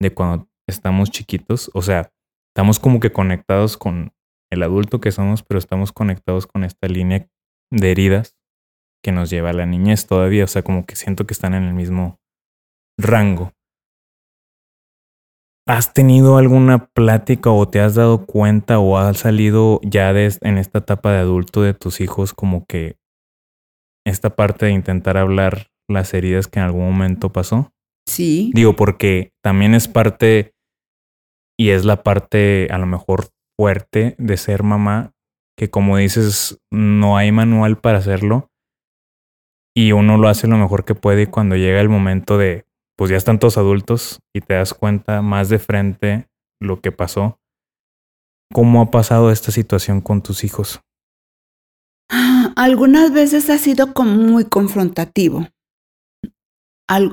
[0.00, 1.70] de cuando estamos chiquitos.
[1.74, 2.12] O sea,
[2.54, 4.12] estamos como que conectados con
[4.50, 7.28] el adulto que somos, pero estamos conectados con esta línea
[7.70, 8.36] de heridas
[9.02, 10.44] que nos lleva a la niñez todavía.
[10.44, 12.19] O sea, como que siento que están en el mismo
[13.02, 13.52] rango.
[15.66, 20.78] ¿Has tenido alguna plática o te has dado cuenta o has salido ya en esta
[20.78, 22.96] etapa de adulto de tus hijos como que
[24.04, 27.72] esta parte de intentar hablar las heridas que en algún momento pasó?
[28.06, 28.50] Sí.
[28.54, 30.54] Digo, porque también es parte
[31.58, 35.12] y es la parte a lo mejor fuerte de ser mamá,
[35.56, 38.50] que como dices, no hay manual para hacerlo
[39.76, 42.64] y uno lo hace lo mejor que puede y cuando llega el momento de
[43.00, 46.28] pues ya están todos adultos y te das cuenta más de frente
[46.60, 47.40] lo que pasó.
[48.52, 50.82] ¿Cómo ha pasado esta situación con tus hijos?
[52.56, 55.48] Algunas veces ha sido como muy confrontativo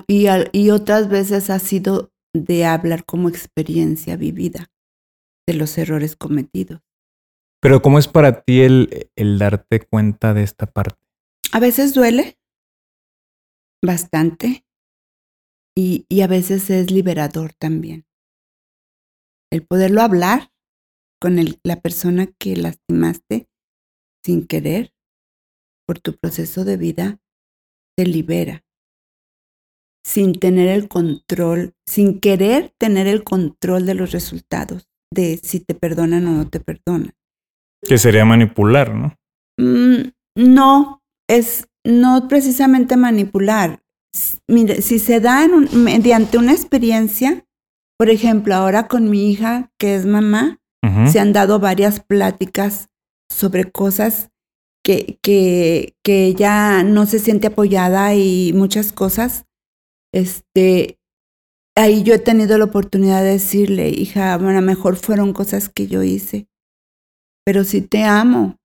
[0.08, 4.70] y, y otras veces ha sido de hablar como experiencia vivida
[5.48, 6.82] de los errores cometidos.
[7.62, 11.00] Pero ¿cómo es para ti el, el darte cuenta de esta parte?
[11.54, 12.38] A veces duele
[13.82, 14.67] bastante
[15.78, 18.06] y, a veces es liberador también.
[19.52, 20.52] El poderlo hablar
[21.22, 23.48] con la persona que lastimaste
[24.26, 24.92] sin querer
[25.88, 27.20] por tu proceso de vida
[27.96, 28.66] te libera.
[30.04, 35.76] Sin tener el control, sin querer tener el control de los resultados, de si te
[35.76, 37.14] perdonan o no te perdonan.
[37.88, 39.16] Que sería manipular, ¿no?
[39.60, 43.82] Mm, no, es no precisamente manipular,
[44.48, 47.46] mire, si se da mediante una experiencia,
[47.98, 50.60] por ejemplo, ahora con mi hija, que es mamá,
[51.12, 52.90] se han dado varias pláticas
[53.30, 54.30] sobre cosas
[54.86, 59.46] que, que, que ella no se siente apoyada y muchas cosas.
[60.14, 60.98] Este,
[61.76, 65.68] ahí yo he tenido la oportunidad de decirle, hija, bueno, a lo mejor fueron cosas
[65.68, 66.48] que yo hice,
[67.46, 68.56] pero sí te amo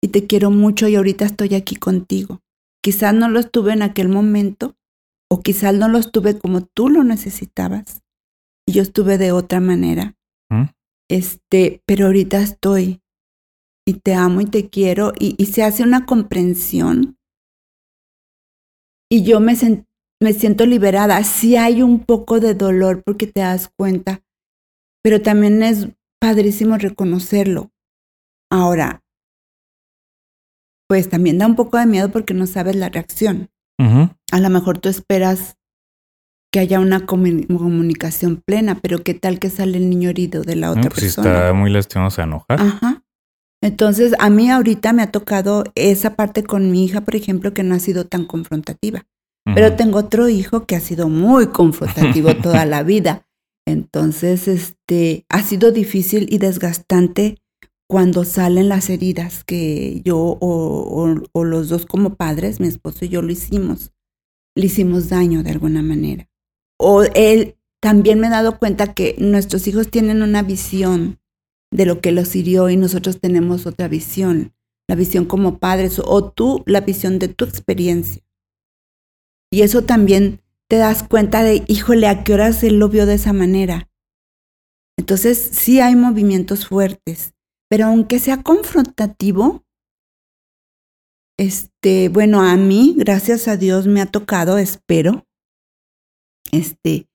[0.00, 2.42] y te quiero mucho y ahorita estoy aquí contigo.
[2.82, 4.75] Quizás no lo estuve en aquel momento,
[5.30, 8.02] o quizás no los tuve como tú lo necesitabas
[8.66, 10.16] y yo estuve de otra manera.
[10.50, 10.64] ¿Mm?
[11.08, 13.00] Este, pero ahorita estoy
[13.86, 17.16] y te amo y te quiero y, y se hace una comprensión
[19.08, 19.54] y yo me,
[20.20, 21.22] me siento liberada.
[21.22, 24.22] Sí hay un poco de dolor porque te das cuenta,
[25.02, 25.88] pero también es
[26.20, 27.70] padrísimo reconocerlo.
[28.50, 29.02] Ahora,
[30.88, 33.50] pues también da un poco de miedo porque no sabes la reacción.
[33.78, 35.56] A lo mejor tú esperas
[36.52, 40.56] que haya una comu- comunicación plena, pero ¿qué tal que sale el niño herido de
[40.56, 41.34] la No, otra pues si persona?
[41.34, 42.60] está muy lastimado se va a enojar.
[42.60, 43.02] Ajá.
[43.62, 47.62] Entonces, a mí ahorita me ha tocado esa parte con mi hija, por ejemplo, que
[47.62, 49.04] no ha sido tan confrontativa.
[49.54, 53.26] Pero tengo otro hijo que ha sido muy confrontativo toda la vida.
[53.66, 57.38] Entonces, este, ha sido difícil y desgastante
[57.88, 63.22] cuando salen las heridas que yo o, los dos como padres, mi esposo y yo
[63.22, 63.92] lo hicimos.
[64.54, 66.28] Le hicimos daño de alguna manera.
[66.78, 71.20] O él también me he dado cuenta que nuestros hijos tienen una visión
[71.70, 74.54] de lo que los hirió y nosotros tenemos otra visión,
[74.88, 78.22] la visión como padres o tú la visión de tu experiencia.
[79.50, 83.14] Y eso también te das cuenta de, híjole, ¿a qué horas él lo vio de
[83.14, 83.88] esa manera?
[84.98, 87.35] Entonces, sí hay movimientos fuertes,
[87.68, 89.64] pero aunque sea confrontativo,
[91.38, 95.26] este, bueno, a mí, gracias a Dios, me ha tocado, espero,
[96.52, 97.08] este,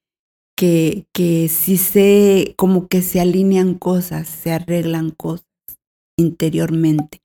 [0.57, 5.47] que, que sí se, como que se alinean cosas, se arreglan cosas
[6.17, 7.21] interiormente.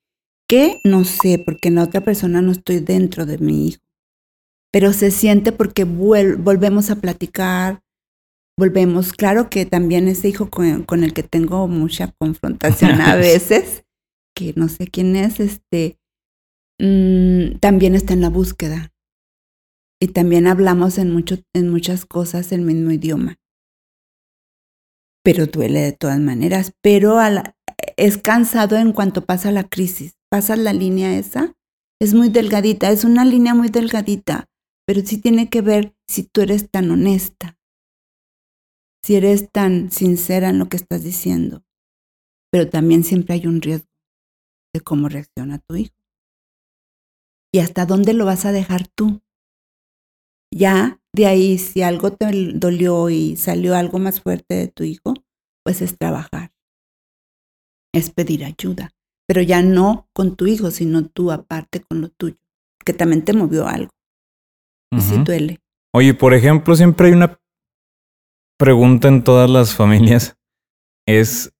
[0.48, 3.82] Que no sé, porque en la otra persona no estoy dentro de mi hijo
[4.72, 7.82] pero se siente porque vuel- volvemos a platicar,
[8.58, 13.84] volvemos, claro que también ese hijo con, con el que tengo mucha confrontación a veces,
[14.34, 15.98] que no sé quién es, este,
[16.80, 18.92] mm, también está en la búsqueda.
[20.00, 23.36] Y también hablamos en, mucho, en muchas cosas el mismo idioma.
[25.24, 27.56] Pero duele de todas maneras, pero a la-
[27.96, 30.14] es cansado en cuanto pasa la crisis.
[30.30, 31.54] Pasas la línea esa,
[32.00, 34.48] es muy delgadita, es una línea muy delgadita
[34.88, 37.58] pero sí tiene que ver si tú eres tan honesta,
[39.06, 41.62] si eres tan sincera en lo que estás diciendo,
[42.50, 43.86] pero también siempre hay un riesgo
[44.74, 45.94] de cómo reacciona tu hijo.
[47.54, 49.22] Y hasta dónde lo vas a dejar tú.
[50.52, 55.14] Ya de ahí, si algo te dolió y salió algo más fuerte de tu hijo,
[55.64, 56.52] pues es trabajar,
[57.94, 58.90] es pedir ayuda,
[59.28, 62.38] pero ya no con tu hijo, sino tú aparte con lo tuyo,
[62.84, 63.92] que también te movió algo.
[64.92, 65.22] Y Ujú.
[65.22, 65.60] duele.
[65.94, 67.38] Oye, por ejemplo, siempre hay una
[68.58, 70.36] pregunta en todas las familias.
[71.06, 71.52] Es,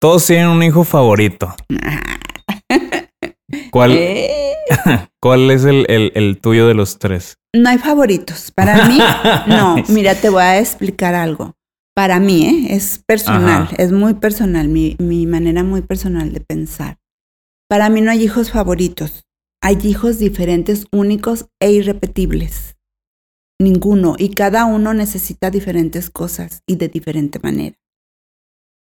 [0.00, 1.54] todos tienen un hijo favorito.
[3.70, 4.54] ¿Cuál, Eh,
[5.20, 7.38] cuál es el, el- el tuyo de los tres?
[7.54, 8.50] No hay favoritos.
[8.50, 8.98] Para mí,
[9.46, 9.76] no.
[9.88, 11.54] Mira, te voy a explicar algo.
[11.96, 12.74] Para mí, ¿eh?
[12.74, 13.76] es personal, Ajá.
[13.78, 16.98] es muy personal, mi, mi manera muy personal de pensar.
[17.68, 19.24] Para mí no hay hijos favoritos.
[19.62, 22.73] Hay hijos diferentes, únicos e irrepetibles.
[23.60, 24.16] Ninguno.
[24.18, 27.76] Y cada uno necesita diferentes cosas y de diferente manera.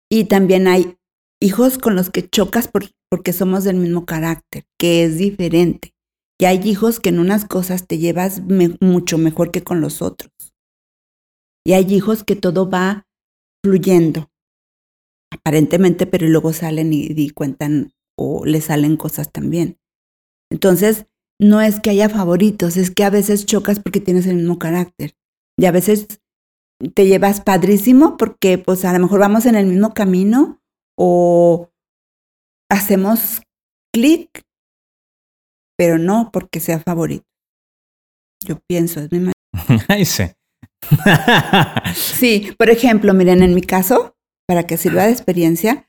[0.09, 0.97] Y también hay
[1.41, 5.93] hijos con los que chocas por- porque somos del mismo carácter, que es diferente.
[6.39, 8.41] Y hay hijos que en unas cosas te llevas
[8.81, 10.31] mucho mejor que con los otros.
[11.65, 13.07] Y hay hijos que todo va
[13.63, 14.31] fluyendo,
[15.31, 19.77] aparentemente, pero luego salen y, y cuentan o le salen cosas también.
[20.51, 21.07] Entonces,
[21.41, 25.15] no es que haya favoritos, es que a veces chocas porque tienes el mismo carácter.
[25.57, 26.21] Y a veces
[26.93, 30.61] te llevas padrísimo porque pues a lo mejor vamos en el mismo camino
[30.95, 31.71] o
[32.69, 33.41] hacemos
[33.91, 34.43] clic,
[35.77, 37.25] pero no porque sea favorito.
[38.45, 39.33] Yo pienso, es mi manera.
[40.05, 40.23] Sí.
[41.95, 44.15] Sí, por ejemplo, miren, en mi caso,
[44.47, 45.87] para que sirva de experiencia,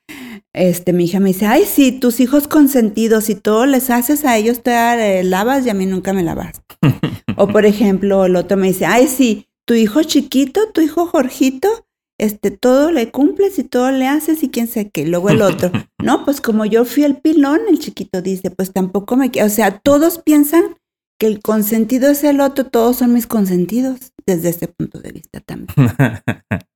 [0.54, 4.36] este, mi hija me dice, ay, sí, tus hijos consentidos, si todo les haces a
[4.36, 6.62] ellos, te eh, lavas y a mí nunca me lavas.
[7.38, 11.86] O por ejemplo, el otro me dice, ay, sí, tu hijo chiquito, tu hijo Jorgito,
[12.18, 15.06] este, todo le cumples y todo le haces y quién sé qué.
[15.06, 15.70] Luego el otro,
[16.02, 19.32] no, pues como yo fui el pilón, el chiquito dice, pues tampoco me...
[19.32, 19.44] qui-".
[19.44, 20.76] O sea, todos piensan
[21.18, 25.40] que el consentido es el otro, todos son mis consentidos, desde ese punto de vista
[25.40, 25.74] también.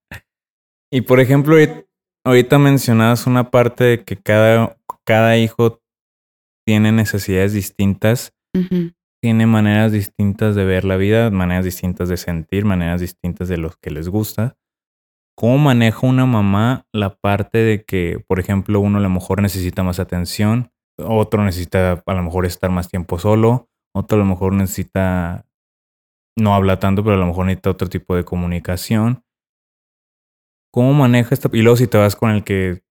[0.91, 1.57] y por ejemplo,
[2.27, 5.81] ahorita- mencionabas una parte de que cada, cada hijo
[6.67, 8.33] tiene necesidades distintas,
[9.23, 13.77] tiene maneras distintas de ver la vida, maneras distintas de sentir, maneras distintas de los
[13.77, 14.57] que les gusta.
[15.39, 19.83] ¿Cómo maneja una mamá la parte de que, por ejemplo, uno a lo mejor necesita
[19.83, 24.55] más atención, otro necesita a lo mejor estar más tiempo solo, otro a lo mejor
[24.55, 25.45] necesita
[26.39, 29.23] no habla tanto, pero a lo mejor necesita otro tipo de comunicación.
[30.77, 31.49] ¿Cómo maneja esta?
[31.55, 32.83] Y luego si te vas con el que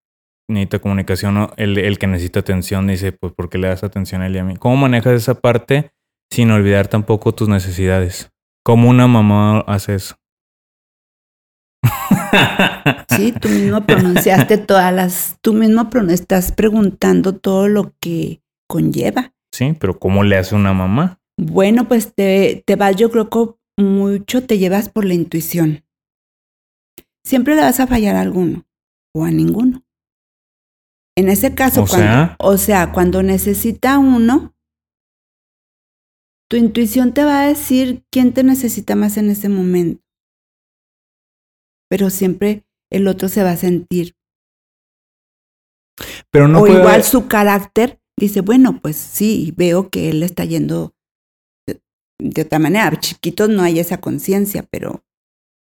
[0.50, 4.26] necesita comunicación, el, el que necesita atención, dice, pues, ¿por qué le das atención a
[4.26, 4.56] él y a mí?
[4.56, 5.92] ¿Cómo manejas esa parte
[6.32, 8.32] sin olvidar tampoco tus necesidades?
[8.64, 10.16] ¿Cómo una mamá hace eso?
[13.16, 19.32] Sí, tú mismo pronunciaste todas las, tú mismo estás preguntando todo lo que conlleva.
[19.54, 21.20] Sí, pero ¿cómo le hace una mamá?
[21.40, 23.46] Bueno, pues te, te vas, yo creo que
[23.78, 25.85] mucho te llevas por la intuición.
[27.26, 28.68] Siempre le vas a fallar a alguno
[29.16, 29.84] o a ninguno.
[31.18, 32.36] En ese caso, O cuando, sea.
[32.40, 34.54] o sea, cuando necesita uno,
[36.50, 40.04] tu intuición te va a decir quién te necesita más en ese momento.
[41.90, 44.16] Pero siempre el otro se va a sentir.
[46.30, 50.46] Pero no o puede igual su carácter dice, bueno, pues sí, veo que él está
[50.46, 50.94] yendo
[51.66, 51.82] de,
[52.20, 53.00] de otra manera.
[53.00, 55.05] Chiquitos no hay esa conciencia, pero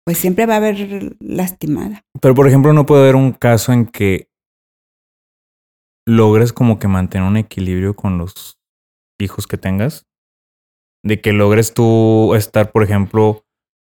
[0.06, 2.04] pues siempre va a haber lastimada.
[2.22, 4.28] Pero por ejemplo, no puede haber un caso en que
[6.06, 8.60] logres como que mantener un equilibrio con los
[9.18, 10.06] hijos que tengas.
[11.04, 13.44] De que logres tú estar, por ejemplo,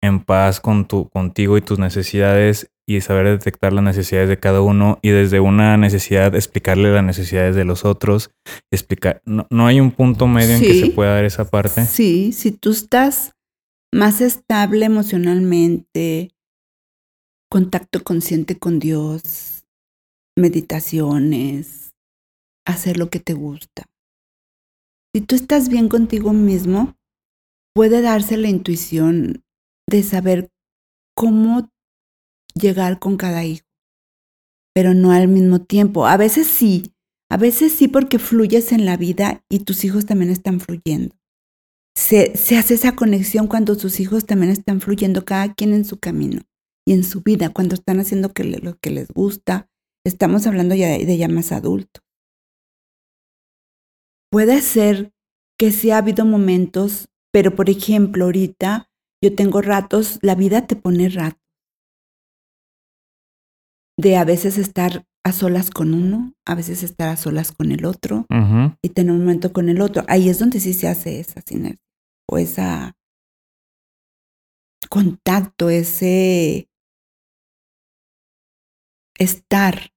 [0.02, 4.60] en paz con tu, contigo y tus necesidades y saber detectar las necesidades de cada
[4.60, 8.30] uno y desde una necesidad explicarle las necesidades de los otros.
[8.70, 11.86] Explicar, no, no hay un punto medio en que se pueda dar esa parte.
[11.86, 13.34] Sí, si tú estás
[13.92, 16.30] más estable emocionalmente,
[17.50, 19.66] contacto consciente con Dios,
[20.36, 21.94] meditaciones,
[22.66, 23.84] hacer lo que te gusta.
[25.14, 26.96] Si tú estás bien contigo mismo,
[27.74, 29.44] puede darse la intuición
[29.86, 30.50] de saber
[31.14, 31.70] cómo
[32.54, 33.66] llegar con cada hijo,
[34.74, 36.06] pero no al mismo tiempo.
[36.06, 36.94] A veces sí,
[37.30, 41.14] a veces sí porque fluyes en la vida y tus hijos también están fluyendo
[41.94, 46.42] se, hace esa conexión cuando sus hijos también están fluyendo, cada quien en su camino
[46.86, 48.32] y en su vida, cuando están haciendo
[48.62, 49.68] lo que les gusta.
[50.04, 52.02] Estamos hablando ya de, ya más adultos.
[54.30, 55.12] Puede ser
[55.58, 58.90] que sí ha habido momentos, pero por ejemplo, ahorita
[59.22, 61.40] yo tengo ratos, la vida te pone ratos.
[63.98, 67.84] De a veces estar a solas con uno, a veces estar a solas con el
[67.84, 68.26] otro
[68.82, 70.04] y tener un momento con el otro.
[70.08, 71.80] Ahí es donde sí se hace esa sinergia
[72.28, 72.96] o esa
[74.88, 76.68] contacto, ese
[79.18, 79.92] estar,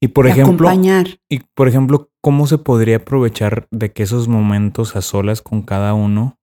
[0.00, 1.06] Y por ejemplo, acompañar.
[1.30, 5.94] Y por ejemplo, ¿cómo se podría aprovechar de que esos momentos a solas con cada
[5.94, 6.38] uno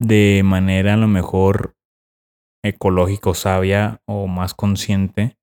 [0.00, 1.76] de manera a lo mejor
[2.64, 5.38] ecológico, sabia o más consciente?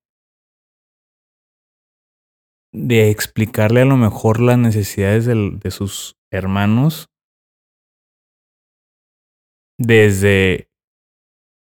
[2.76, 7.08] De explicarle a lo mejor las necesidades del- de sus hermanos
[9.78, 10.68] desde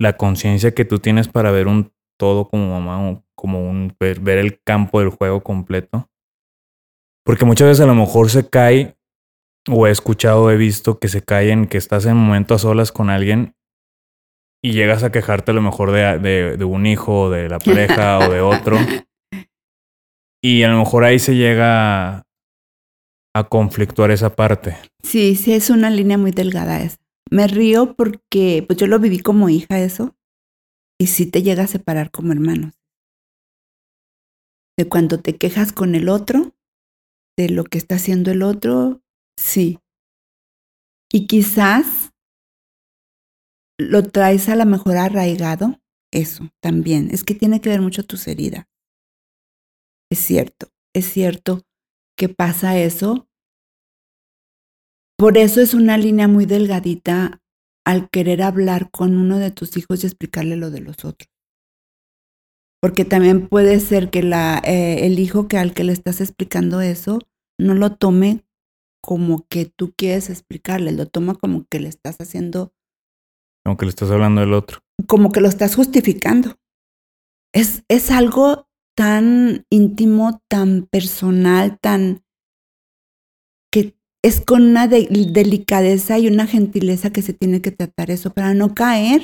[0.01, 4.21] la conciencia que tú tienes para ver un todo como mamá, o como un ver,
[4.21, 6.11] ver el campo del juego completo.
[7.25, 8.97] Porque muchas veces a lo mejor se cae,
[9.71, 12.59] o he escuchado, he visto que se cae en que estás en un momento a
[12.59, 13.55] solas con alguien
[14.63, 17.59] y llegas a quejarte a lo mejor de, de, de un hijo, o de la
[17.65, 18.77] pareja o de otro.
[20.43, 22.19] Y a lo mejor ahí se llega
[23.35, 24.77] a, conflictuar esa parte.
[25.03, 26.99] Sí, sí, es una línea muy delgada esa.
[27.31, 30.17] Me río porque pues yo lo viví como hija eso
[30.99, 32.75] y sí te llega a separar como hermanos.
[34.79, 36.55] De cuando te quejas con el otro,
[37.37, 39.03] de lo que está haciendo el otro,
[39.37, 39.79] sí.
[41.13, 42.13] Y quizás
[43.79, 45.81] lo traes a lo mejor arraigado,
[46.13, 47.11] eso también.
[47.11, 48.67] Es que tiene que ver mucho tus heridas.
[50.11, 51.63] Es cierto, es cierto
[52.17, 53.29] que pasa eso.
[55.19, 57.41] Por eso es una línea muy delgadita
[57.85, 61.31] al querer hablar con uno de tus hijos y explicarle lo de los otros.
[62.83, 66.81] Porque también puede ser que la, eh, el hijo que al que le estás explicando
[66.81, 67.19] eso
[67.59, 68.45] no lo tome
[69.03, 72.73] como que tú quieres explicarle, lo toma como que le estás haciendo,
[73.65, 74.81] Como que le estás hablando del otro.
[75.09, 76.57] como que lo estás justificando.
[77.55, 82.25] Es, es algo tan íntimo, tan personal, tan
[83.73, 83.95] que
[84.25, 88.55] es con una de- delicadeza y una gentileza que se tiene que tratar eso para
[88.55, 89.23] no caer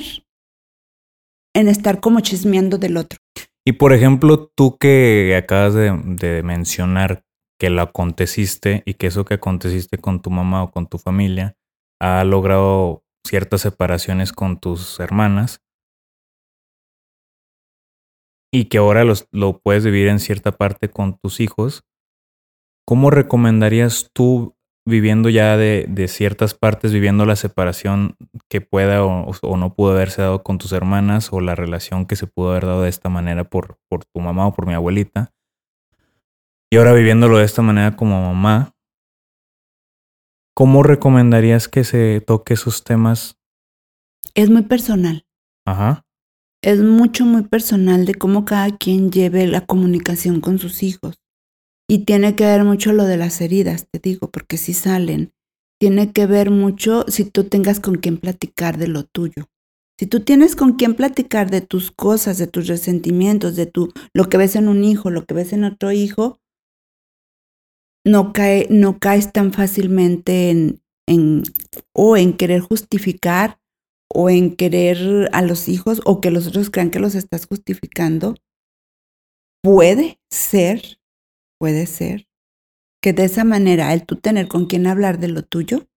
[1.55, 3.19] en estar como chismeando del otro.
[3.65, 7.23] Y por ejemplo, tú que acabas de mencionar
[7.59, 11.55] que lo aconteciste y que eso que aconteciste con tu mamá o con tu familia
[12.01, 15.61] ha logrado ciertas separaciones con tus hermanas
[18.53, 21.83] y que ahora los, lo puedes vivir en cierta parte con tus hijos,
[22.85, 28.15] ¿cómo recomendarías tú viviendo ya de, de ciertas partes, viviendo la separación
[28.49, 32.15] que pueda o, o, no pudo haberse dado con tus hermanas o la relación que
[32.15, 35.33] se pudo haber dado de esta manera por, por tu mamá o por mi abuelita.
[36.71, 38.75] Y ahora viviéndolo de esta manera como mamá,
[40.53, 43.39] ¿cómo recomendarías que se toque esos temas?
[44.35, 45.25] Es muy personal.
[45.65, 46.05] Ajá.
[46.63, 51.19] Es mucho, muy personal de cómo cada quien lleve la comunicación con sus hijos.
[51.89, 55.33] Y tiene que ver mucho lo de las heridas, te digo, porque si salen.
[55.77, 59.49] Tiene que ver mucho si tú tengas con quién platicar de lo tuyo.
[59.99, 64.29] Si tú tienes con quién platicar de tus cosas, de tus resentimientos, de tu, lo
[64.29, 66.39] que ves en un hijo, lo que ves en otro hijo,
[68.05, 71.43] no, cae, no caes tan fácilmente en, en,
[71.91, 73.59] o en querer justificar
[74.13, 78.35] o en querer a los hijos o que los otros crean que los estás justificando.
[79.61, 80.99] Puede ser
[81.63, 82.27] puede ser
[83.01, 85.87] que de esa manera el tú tener con quien hablar de lo tuyo,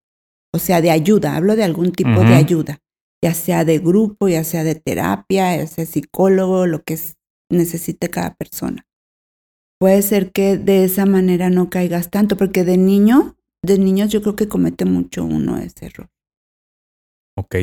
[0.55, 2.79] o sea, de ayuda, hablo de algún tipo de ayuda,
[3.21, 6.97] ya sea de grupo, ya sea de terapia, ya sea psicólogo, lo que
[7.51, 8.87] necesite cada persona.
[9.81, 14.23] Puede ser que de esa manera no caigas tanto, porque de niño, de niños yo
[14.23, 16.09] creo que comete mucho uno ese error.
[17.37, 17.57] Ok.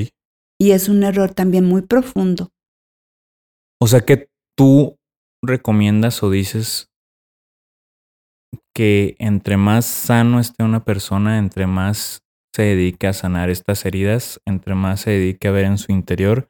[0.60, 2.52] Y es un error también muy profundo.
[3.82, 4.98] O sea que tú
[5.44, 6.90] recomiendas o dices
[8.74, 12.24] que entre más sano esté una persona, entre más
[12.56, 16.50] se dedique a sanar estas heridas, entre más se dedique a ver en su interior,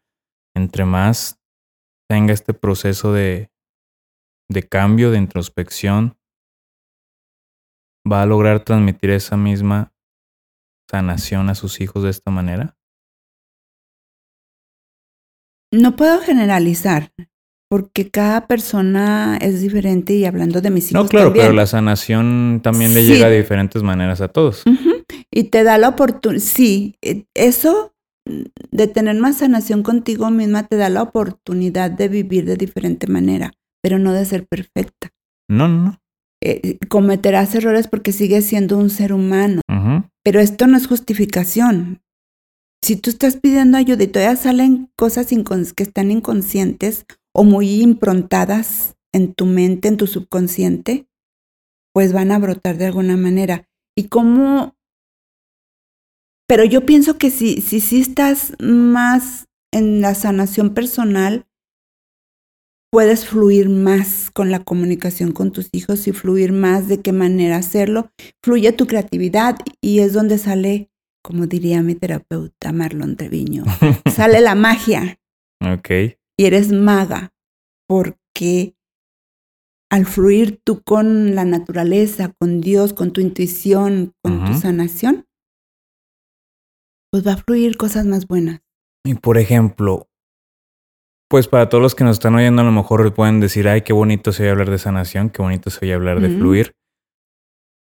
[0.56, 1.40] entre más
[2.10, 3.50] tenga este proceso de,
[4.50, 6.18] de cambio, de introspección,
[8.10, 9.94] va a lograr transmitir esa misma
[10.90, 12.78] sanación a sus hijos de esta manera?
[15.74, 17.12] No puedo generalizar,
[17.68, 21.06] porque cada persona es diferente y hablando de mis hijos.
[21.06, 24.64] No, claro, pero la sanación también le llega de diferentes maneras a todos.
[25.32, 27.96] Y te da la oportunidad, sí, e, eso
[28.70, 33.54] de tener más sanación contigo misma te da la oportunidad de vivir de diferente manera,
[33.82, 35.10] pero no de ser perfecta.
[35.50, 36.00] No, no, no.
[36.44, 39.62] Eh, cometerás errores porque sigues siendo un ser humano,
[40.24, 42.04] pero esto no es justificación.
[42.84, 48.98] Si tú estás pidiendo ayuda y todavía salen cosas que están inconscientes o muy improntadas
[49.14, 51.08] en tu mente, en tu subconsciente,
[51.94, 53.70] pues van a brotar de alguna manera.
[53.96, 54.76] Y cómo...
[56.46, 61.48] Pero yo pienso que si, si, si estás más en la sanación personal,
[62.92, 67.56] puedes fluir más con la comunicación con tus hijos y fluir más de qué manera
[67.56, 68.12] hacerlo.
[68.44, 70.90] Fluye tu creatividad y es donde sale,
[71.24, 73.64] como diría mi terapeuta Marlon Treviño,
[74.14, 75.18] sale la magia.
[75.60, 77.34] Ok y eres maga,
[77.88, 78.76] porque
[79.92, 85.28] al fluir tú con la naturaleza, con Dios, con tu intuición, con tu sanación,
[87.12, 88.62] pues va a fluir cosas más buenas.
[89.06, 90.10] Y por ejemplo,
[91.30, 93.94] pues para todos los que nos están oyendo, a lo mejor pueden decir, ay, qué
[93.94, 96.76] bonito se oye hablar de sanación, qué bonito se oye hablar de fluir.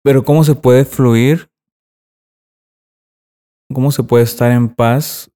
[0.02, 1.48] Pero ¿cómo se puede fluir?
[3.72, 5.30] ¿Cómo se puede estar en paz?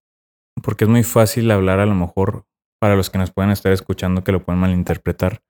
[0.63, 2.45] Porque es muy fácil hablar a lo mejor
[2.81, 5.41] para los que nos pueden estar escuchando que lo pueden malinterpretar.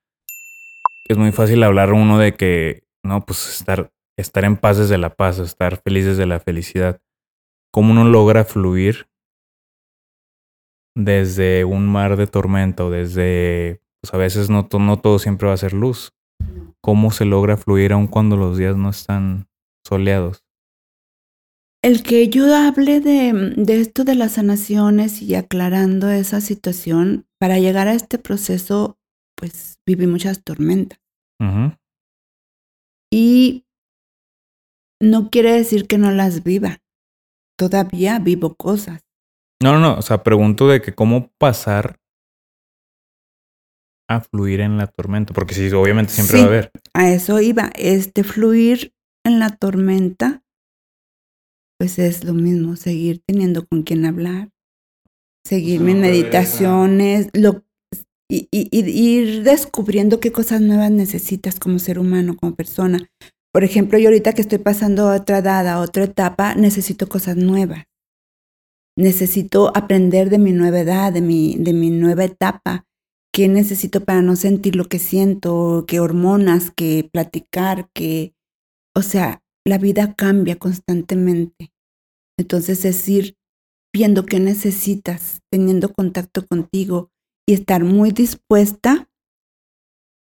[1.09, 5.15] Es muy fácil hablar uno de que, no, pues estar, estar en paz desde la
[5.15, 7.01] paz, estar feliz desde la felicidad.
[7.73, 9.09] ¿Cómo uno logra fluir
[10.97, 15.55] desde un mar de tormenta o desde, pues a veces no, no todo siempre va
[15.55, 16.13] a ser luz?
[16.81, 19.49] ¿Cómo se logra fluir aun cuando los días no están
[19.87, 20.48] soleados?
[21.83, 27.59] El que yo hable de, de, esto de las sanaciones y aclarando esa situación, para
[27.59, 28.99] llegar a este proceso,
[29.37, 30.99] pues viví muchas tormentas.
[33.13, 33.65] Y
[35.01, 36.79] no quiere decir que no las viva.
[37.57, 39.03] Todavía vivo cosas.
[39.63, 39.95] No, no, no.
[39.95, 42.01] O sea, pregunto de que cómo pasar
[44.09, 45.33] a fluir en la tormenta.
[45.33, 46.71] Porque sí, obviamente siempre va a haber.
[46.93, 47.71] A eso iba.
[47.77, 48.93] Este fluir
[49.25, 50.43] en la tormenta
[51.79, 54.51] pues es lo mismo, seguir teniendo con quien hablar,
[55.45, 57.65] seguir mis meditaciones, lo,
[58.29, 62.99] y, ir descubriendo qué cosas nuevas necesitas como ser humano, como persona.
[63.53, 67.37] Por ejemplo, yo ahorita que estoy pasando a otra edad, a otra etapa, necesito cosas
[67.37, 67.85] nuevas.
[68.97, 72.85] Necesito aprender de mi nueva edad, de mi, de mi nueva etapa.
[73.33, 75.85] ¿Qué necesito para no sentir lo que siento?
[75.87, 76.73] ¿Qué hormonas?
[76.75, 77.89] ¿Qué platicar?
[77.95, 78.35] ¿Qué...?
[78.95, 81.73] O sea, la vida cambia constantemente.
[82.39, 83.37] Entonces es ir
[83.95, 87.11] viendo qué necesitas, teniendo contacto contigo
[87.47, 89.09] y estar muy dispuesta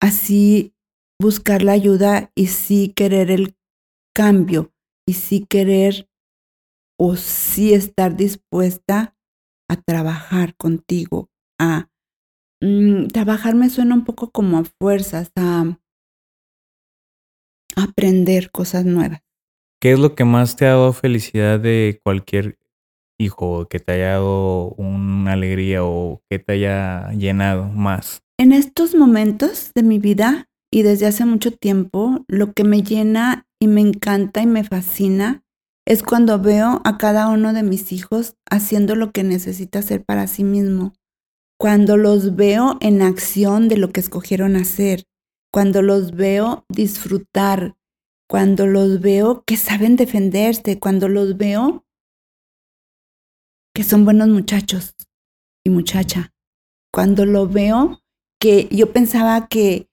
[0.01, 0.75] así
[1.21, 3.57] buscar la ayuda y sí querer el
[4.15, 4.73] cambio.
[5.09, 6.09] y sí querer
[6.99, 9.15] o sí estar dispuesta
[9.71, 11.31] a trabajar contigo,
[11.61, 11.89] a
[12.61, 15.79] mm, trabajar me suena un poco como a fuerzas, a
[17.77, 19.26] aprender cosas nuevas.
[19.87, 22.59] ¿Qué es lo que más te ha dado felicidad de cualquier
[23.21, 28.21] hijo que te haya dado una alegría o que te haya llenado más?
[28.37, 33.47] En estos momentos de mi vida y desde hace mucho tiempo, lo que me llena
[33.61, 35.45] y me encanta y me fascina
[35.87, 40.27] es cuando veo a cada uno de mis hijos haciendo lo que necesita hacer para
[40.27, 40.95] sí mismo,
[41.61, 45.05] cuando los veo en acción de lo que escogieron hacer,
[45.53, 47.76] cuando los veo disfrutar,
[48.29, 51.85] cuando los veo que saben defenderse, cuando los veo
[53.75, 54.95] que son buenos muchachos
[55.65, 56.33] y muchacha,
[56.93, 58.03] cuando lo veo
[58.41, 59.89] que yo pensaba que,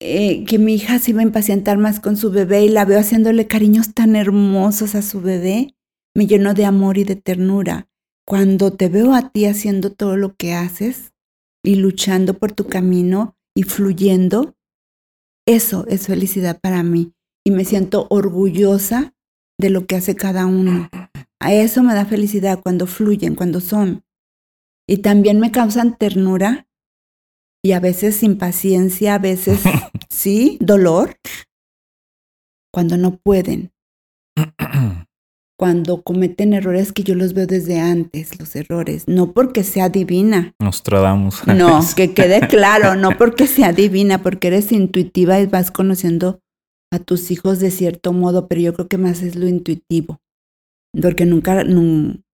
[0.00, 2.98] eh, que mi hija se iba a impacientar más con su bebé y la veo
[2.98, 5.74] haciéndole cariños tan hermosos a su bebé,
[6.14, 7.88] me llenó de amor y de ternura.
[8.26, 11.12] Cuando te veo a ti haciendo todo lo que haces
[11.62, 14.56] y luchando por tu camino y fluyendo,
[15.46, 17.13] eso es felicidad para mí
[17.46, 19.14] y me siento orgullosa
[19.60, 20.88] de lo que hace cada uno.
[21.40, 24.02] A eso me da felicidad cuando fluyen, cuando son.
[24.88, 26.66] Y también me causan ternura
[27.62, 29.62] y a veces impaciencia, a veces
[30.10, 31.16] sí, dolor,
[32.72, 33.72] cuando no pueden.
[35.58, 40.54] cuando cometen errores que yo los veo desde antes, los errores, no porque sea divina.
[40.58, 41.46] Nos tradamos.
[41.46, 46.40] No, que quede claro, no porque sea divina, porque eres intuitiva y vas conociendo
[46.94, 50.20] a tus hijos de cierto modo, pero yo creo que más es lo intuitivo,
[51.00, 51.64] porque nunca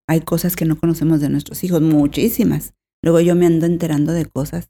[0.07, 2.73] hay cosas que no conocemos de nuestros hijos, muchísimas.
[3.03, 4.69] Luego yo me ando enterando de cosas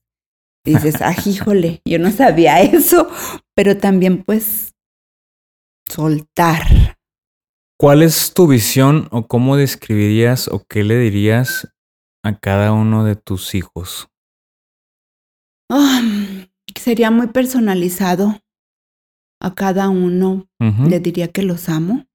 [0.66, 3.10] y dices, ah, híjole, yo no sabía eso,
[3.56, 4.76] pero también pues
[5.90, 6.98] soltar.
[7.80, 11.70] ¿Cuál es tu visión o cómo describirías o qué le dirías
[12.24, 14.10] a cada uno de tus hijos?
[15.72, 16.02] Ah,
[16.76, 18.42] sería muy personalizado.
[19.42, 22.06] A cada uno le diría que los amo.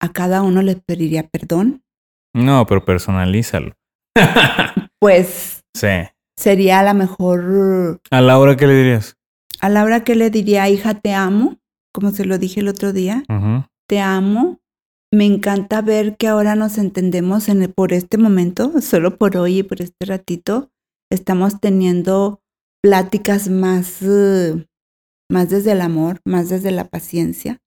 [0.00, 1.82] A cada uno le pediría perdón.
[2.34, 3.74] No, pero personalízalo.
[5.00, 5.88] pues sí.
[6.38, 8.00] sería a la mejor.
[8.10, 9.16] ¿A Laura qué le dirías?
[9.60, 11.58] A Laura que le diría, hija, te amo,
[11.92, 13.22] como se lo dije el otro día.
[13.88, 14.60] Te amo
[15.12, 19.62] me encanta ver que ahora nos entendemos en por este momento, solo por hoy y
[19.62, 20.70] por este ratito,
[21.10, 22.42] estamos teniendo
[22.82, 24.64] pláticas más, uh,
[25.30, 27.60] más desde el amor, más desde la paciencia.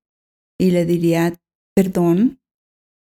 [0.59, 1.33] Y le diría
[1.75, 2.39] perdón.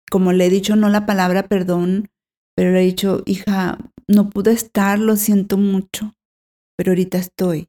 [0.10, 2.10] Como le he dicho, no la palabra perdón,
[2.56, 6.14] pero le he dicho, hija, no pude estar, lo siento mucho,
[6.78, 7.68] pero ahorita estoy.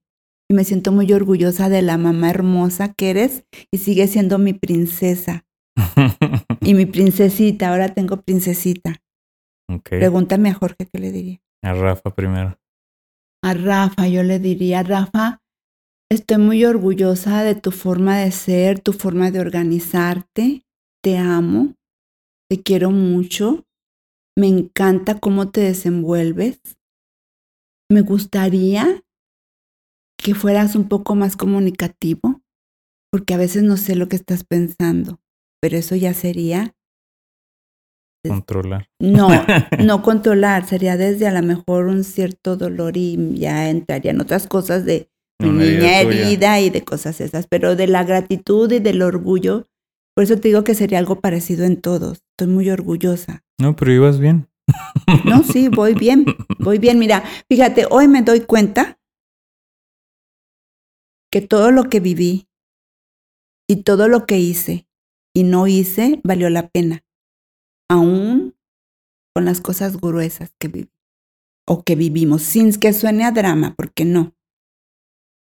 [0.51, 4.53] Y me siento muy orgullosa de la mamá hermosa que eres y sigue siendo mi
[4.53, 5.47] princesa
[6.61, 9.01] y mi princesita, ahora tengo princesita.
[9.83, 11.41] Pregúntame a Jorge qué le diría.
[11.62, 12.59] A Rafa primero.
[13.43, 15.34] A Rafa, yo le diría, Rafa,
[16.14, 20.62] estoy muy orgullosa de tu forma de ser, tu forma de organizarte.
[21.02, 21.74] Te amo,
[22.48, 23.66] te quiero mucho,
[24.36, 26.60] me encanta cómo te desenvuelves.
[27.90, 29.02] Me gustaría
[30.16, 32.40] que fueras un poco más comunicativo,
[33.12, 35.20] porque a veces no sé lo que estás pensando
[35.64, 36.74] pero eso ya sería...
[38.28, 38.90] Controlar.
[39.00, 39.28] No,
[39.82, 44.84] no controlar, sería desde a lo mejor un cierto dolor y ya entrarían otras cosas
[44.84, 45.10] de
[45.53, 49.66] niña herida y de cosas esas, pero de la gratitud y del orgullo,
[50.14, 52.22] por eso te digo que sería algo parecido en todos.
[52.30, 53.42] Estoy muy orgullosa.
[53.61, 54.49] No, pero ibas bien.
[55.24, 56.24] No, sí, voy bien,
[56.59, 56.99] voy bien.
[56.99, 58.99] Mira, fíjate, hoy me doy cuenta
[61.30, 62.49] que todo lo que viví
[63.68, 64.86] y todo lo que hice
[65.34, 67.05] y no hice, valió la pena.
[67.90, 68.55] Aún
[69.34, 70.90] con las cosas gruesas que viví
[71.66, 74.34] o que vivimos, sin que suene a drama, porque no.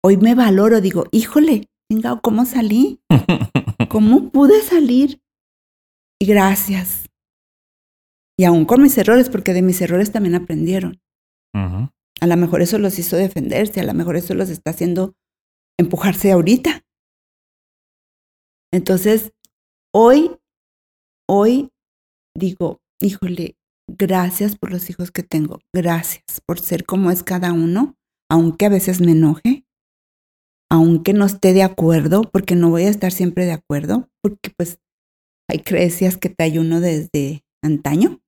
[0.03, 3.01] Hoy me valoro, digo, híjole, venga, ¿cómo salí?
[3.91, 5.21] ¿Cómo pude salir?
[6.21, 7.07] Y gracias.
[8.39, 11.01] Y aún con mis errores, porque de mis errores también aprendieron.
[11.53, 15.15] A lo mejor eso los hizo defenderse, a lo mejor eso los está haciendo
[15.79, 16.83] empujarse ahorita.
[18.73, 19.33] Entonces,
[19.93, 20.39] Hoy,
[21.29, 21.73] hoy
[22.39, 23.57] digo, híjole,
[23.89, 27.97] gracias por los hijos que tengo, gracias por ser como es cada uno,
[28.31, 29.60] aunque a veces me enoje,
[30.71, 34.79] aunque no esté de acuerdo, porque no voy a estar siempre de acuerdo, porque pues
[35.49, 38.21] hay creencias que hay uno desde antaño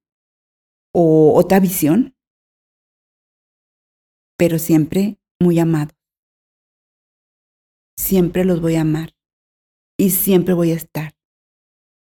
[0.95, 2.15] o otra visión,
[4.37, 5.95] pero siempre muy amado.
[7.99, 9.15] Siempre los voy a amar
[9.99, 11.15] y siempre voy a estar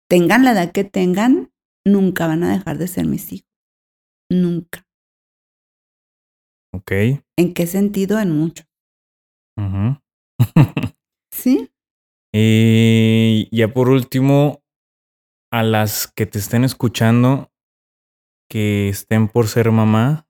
[0.08, 1.52] tengan la edad que tengan,
[1.84, 3.48] nunca van a dejar de ser mis hijos.
[4.30, 4.86] Nunca.
[6.72, 6.92] Ok.
[7.36, 8.18] ¿En qué sentido?
[8.18, 8.64] En mucho.
[9.56, 9.98] Ujú.
[11.32, 11.70] ¿Sí?
[12.38, 14.62] y ya por último,
[15.50, 17.50] a las que te estén escuchando,
[18.50, 20.26] que estén por ser mamá,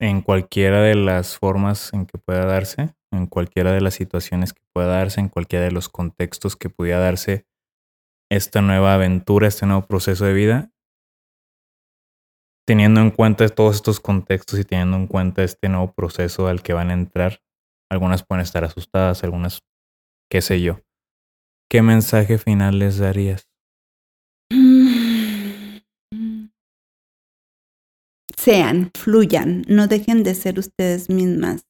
[0.00, 4.62] en cualquiera de las formas en que pueda darse, en cualquiera de las situaciones que
[4.72, 7.46] pueda darse, en cualquiera de los contextos que pudiera darse
[8.28, 10.72] esta nueva aventura, este nuevo proceso de vida,
[12.66, 16.72] teniendo en cuenta todos estos contextos y teniendo en cuenta este nuevo proceso al que
[16.72, 17.40] van a entrar,
[17.92, 19.60] algunas pueden estar asustadas, algunas,
[20.30, 20.80] qué sé yo.
[21.70, 23.46] ¿Qué mensaje final les darías?
[28.34, 31.66] Sean, fluyan, no dejen de ser ustedes mismas.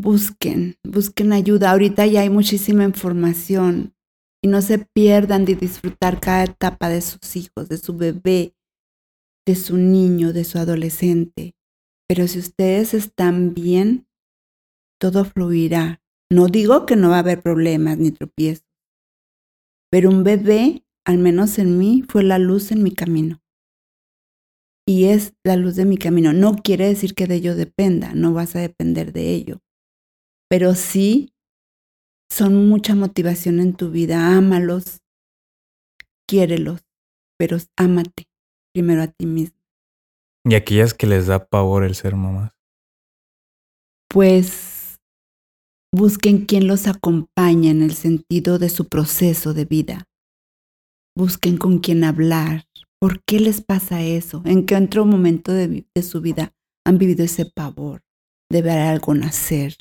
[0.00, 1.72] Busquen, busquen ayuda.
[1.72, 3.94] Ahorita ya hay muchísima información
[4.40, 8.54] y no se pierdan de disfrutar cada etapa de sus hijos, de su bebé,
[9.46, 11.54] de su niño, de su adolescente.
[12.08, 14.06] Pero si ustedes están bien,
[15.02, 16.00] todo fluirá.
[16.30, 18.64] No digo que no va a haber problemas ni tropiezos,
[19.90, 23.42] pero un bebé, al menos en mí, fue la luz en mi camino.
[24.86, 26.32] Y es la luz de mi camino.
[26.32, 29.60] No quiere decir que de ello dependa, no vas a depender de ello.
[30.48, 31.34] Pero sí
[32.30, 34.36] son mucha motivación en tu vida.
[34.36, 35.00] Ámalos,
[36.28, 36.80] quiérelos,
[37.36, 38.28] pero ámate
[38.72, 39.58] primero a ti mismo.
[40.44, 42.52] Y aquellas que les da pavor el ser mamás.
[44.08, 44.71] Pues
[45.94, 50.08] busquen quien los acompañe en el sentido de su proceso de vida.
[51.16, 52.64] Busquen con quién hablar.
[52.98, 54.42] ¿Por qué les pasa eso?
[54.46, 56.54] ¿En qué otro momento de, su vida
[56.86, 58.02] han vivido ese pavor
[58.50, 59.76] de ver algo nacer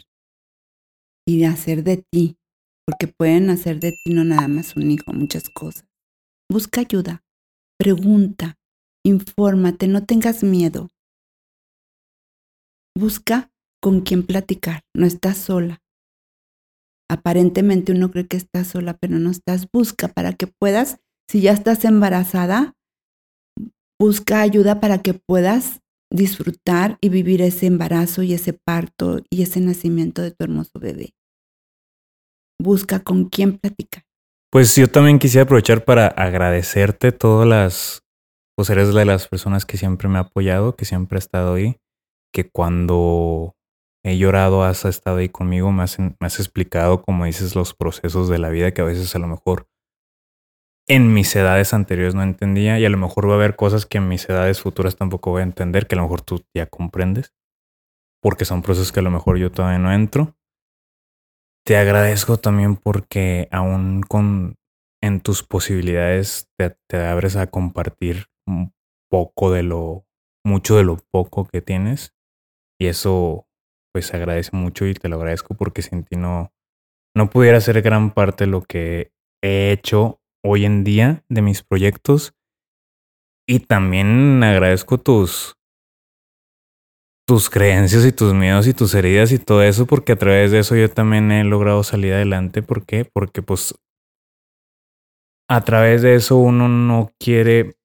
[1.26, 2.38] y de hacer de ti?
[2.86, 5.86] Porque pueden hacer de ti no nada más un hijo, muchas cosas.
[6.52, 7.24] Busca ayuda,
[7.80, 8.58] pregunta,
[9.06, 10.90] infórmate, no tengas miedo.
[12.98, 13.52] Busca
[13.82, 15.81] con quién platicar, no estás sola.
[17.12, 19.68] Aparentemente uno cree que estás sola, pero no estás.
[19.70, 22.74] Busca para que puedas, si ya estás embarazada,
[24.00, 29.60] busca ayuda para que puedas disfrutar y vivir ese embarazo y ese parto y ese
[29.60, 31.14] nacimiento de tu hermoso bebé.
[32.58, 34.04] Busca con quién platicar.
[34.50, 38.04] Pues yo también quisiera aprovechar para agradecerte todas las,
[38.56, 41.76] pues eres de las personas que siempre me ha apoyado, que siempre ha estado ahí,
[42.34, 43.58] que cuando
[44.04, 46.00] he llorado has estado ahí conmigo, me has,
[46.40, 49.68] explicado, como dices, los procesos de la vida que a veces a lo mejor
[50.88, 54.00] en mis edades anteriores no entendía y a lo mejor va a haber cosas que
[54.00, 57.34] en mis edades futuras tampoco voy a entender, que a lo mejor tú ya comprendes,
[58.22, 60.36] porque son procesos que a lo mejor yo todavía no entro.
[61.66, 64.56] Te agradezco también porque aún con
[65.04, 68.28] en tus posibilidades te, abres a compartir
[69.10, 70.06] poco de lo,
[70.44, 72.16] mucho de lo poco que tienes
[72.80, 73.48] y eso
[73.92, 76.52] pues se agradece mucho y te lo agradezco porque sin ti no,
[77.16, 79.12] no pudiera ser gran parte de lo que
[79.44, 82.34] he hecho hoy en día de mis proyectos.
[83.48, 85.58] Y también agradezco tus,
[87.28, 90.60] tus creencias y tus miedos y tus heridas y todo eso, porque a través de
[90.60, 92.62] eso yo también he logrado salir adelante.
[92.62, 93.06] ¿Por qué?
[93.06, 93.76] Porque pues
[95.50, 97.76] a través de eso uno no quiere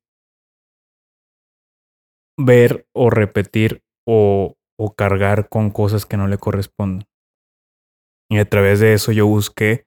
[2.38, 7.08] ver o repetir o, o cargar con cosas que no le corresponden.
[8.30, 9.84] Y a través de eso yo busqué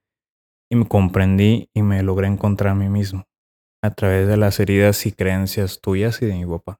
[0.71, 3.25] y me comprendí y me logré encontrar a mí mismo
[3.81, 6.79] a través de las heridas y creencias tuyas y de mi papá.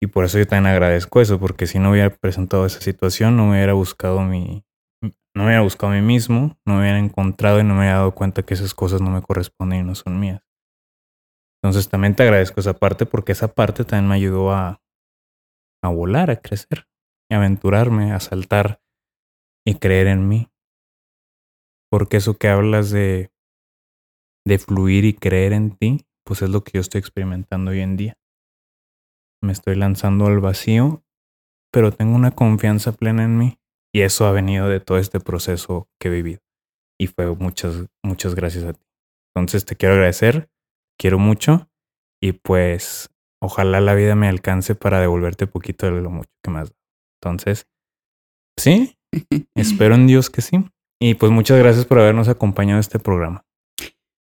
[0.00, 3.46] Y por eso yo también agradezco eso, porque si no hubiera presentado esa situación, no
[3.46, 4.64] me hubiera buscado mi,
[5.02, 7.98] no me hubiera buscado a mí mismo, no me hubiera encontrado y no me hubiera
[7.98, 10.42] dado cuenta que esas cosas no me corresponden y no son mías.
[11.62, 14.81] Entonces también te agradezco esa parte porque esa parte también me ayudó a,
[15.82, 16.86] a volar, a crecer,
[17.30, 18.80] a aventurarme, a saltar
[19.66, 20.48] y creer en mí.
[21.90, 23.32] Porque eso que hablas de,
[24.46, 27.96] de fluir y creer en ti, pues es lo que yo estoy experimentando hoy en
[27.96, 28.18] día.
[29.42, 31.04] Me estoy lanzando al vacío,
[31.72, 33.58] pero tengo una confianza plena en mí.
[33.94, 36.40] Y eso ha venido de todo este proceso que he vivido.
[36.98, 38.86] Y fue muchas, muchas gracias a ti.
[39.34, 40.48] Entonces te quiero agradecer,
[40.98, 41.68] quiero mucho
[42.22, 43.11] y pues
[43.42, 46.78] ojalá la vida me alcance para devolverte poquito de lo mucho que me has dado.
[47.20, 47.66] Entonces,
[48.58, 48.96] sí,
[49.56, 50.64] espero en Dios que sí.
[51.00, 53.44] Y pues muchas gracias por habernos acompañado en este programa.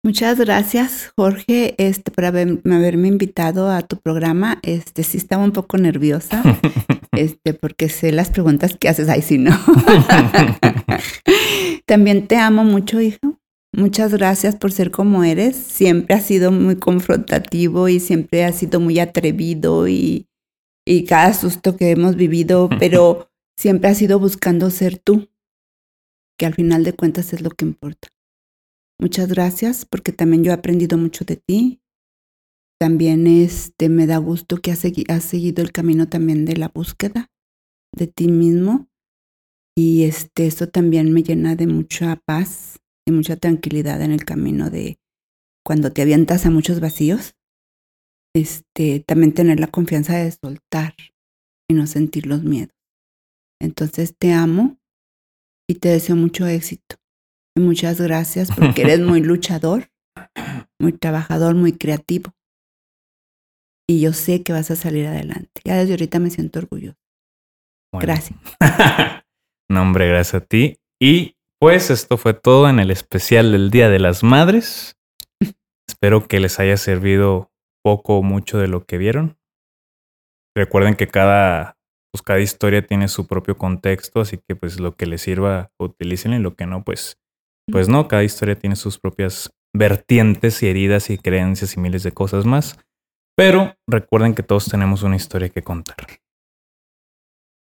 [0.05, 4.59] Muchas gracias, Jorge, este, por haber- haberme invitado a tu programa.
[4.64, 6.41] Este, sí estaba un poco nerviosa,
[7.14, 9.07] este, porque sé las preguntas que haces.
[9.07, 9.51] Ay, sí, no.
[11.86, 13.39] También te amo mucho, hijo.
[13.76, 15.55] Muchas gracias por ser como eres.
[15.55, 20.28] Siempre has sido muy confrontativo y siempre has sido muy atrevido y,
[20.86, 25.28] y cada susto que hemos vivido, pero siempre has ido buscando ser tú,
[26.38, 28.09] que al final de cuentas es lo que importa.
[28.99, 31.82] Muchas gracias porque también yo he aprendido mucho de ti.
[32.80, 34.80] También este, me da gusto que has,
[35.24, 37.32] seguido el camino también de la búsqueda
[37.91, 38.88] de ti mismo.
[39.76, 44.70] Y este, esto también me llena de mucha paz y mucha tranquilidad en el camino
[44.70, 44.99] de
[45.66, 47.36] cuando te avientas a muchos vacíos.
[48.36, 50.95] Este, también tener la confianza de soltar
[51.70, 52.76] y no sentir los miedos.
[53.62, 54.78] Entonces te amo
[55.70, 56.97] y te deseo mucho éxito.
[57.56, 59.91] Y muchas gracias porque eres muy luchador,
[60.80, 62.34] muy trabajador, muy creativo.
[63.88, 65.62] Y yo sé que vas a salir adelante.
[65.64, 66.97] Ya desde ahorita me siento orgulloso.
[67.93, 68.39] Gracias.
[69.70, 70.80] no, hombre, gracias a ti.
[70.99, 74.97] Y pues esto fue todo en el especial del Día de las Madres.
[75.88, 79.38] Espero que les haya servido poco o mucho de lo que vieron.
[80.57, 81.78] Recuerden que cada,
[82.11, 86.34] pues cada historia tiene su propio contexto, así que pues lo que les sirva, utilicen
[86.34, 87.18] y lo que no, pues
[87.72, 92.11] pues no, cada historia tiene sus propias vertientes y heridas y creencias y miles de
[92.11, 92.78] cosas más.
[93.38, 96.22] Pero recuerden que todos tenemos una historia que contar.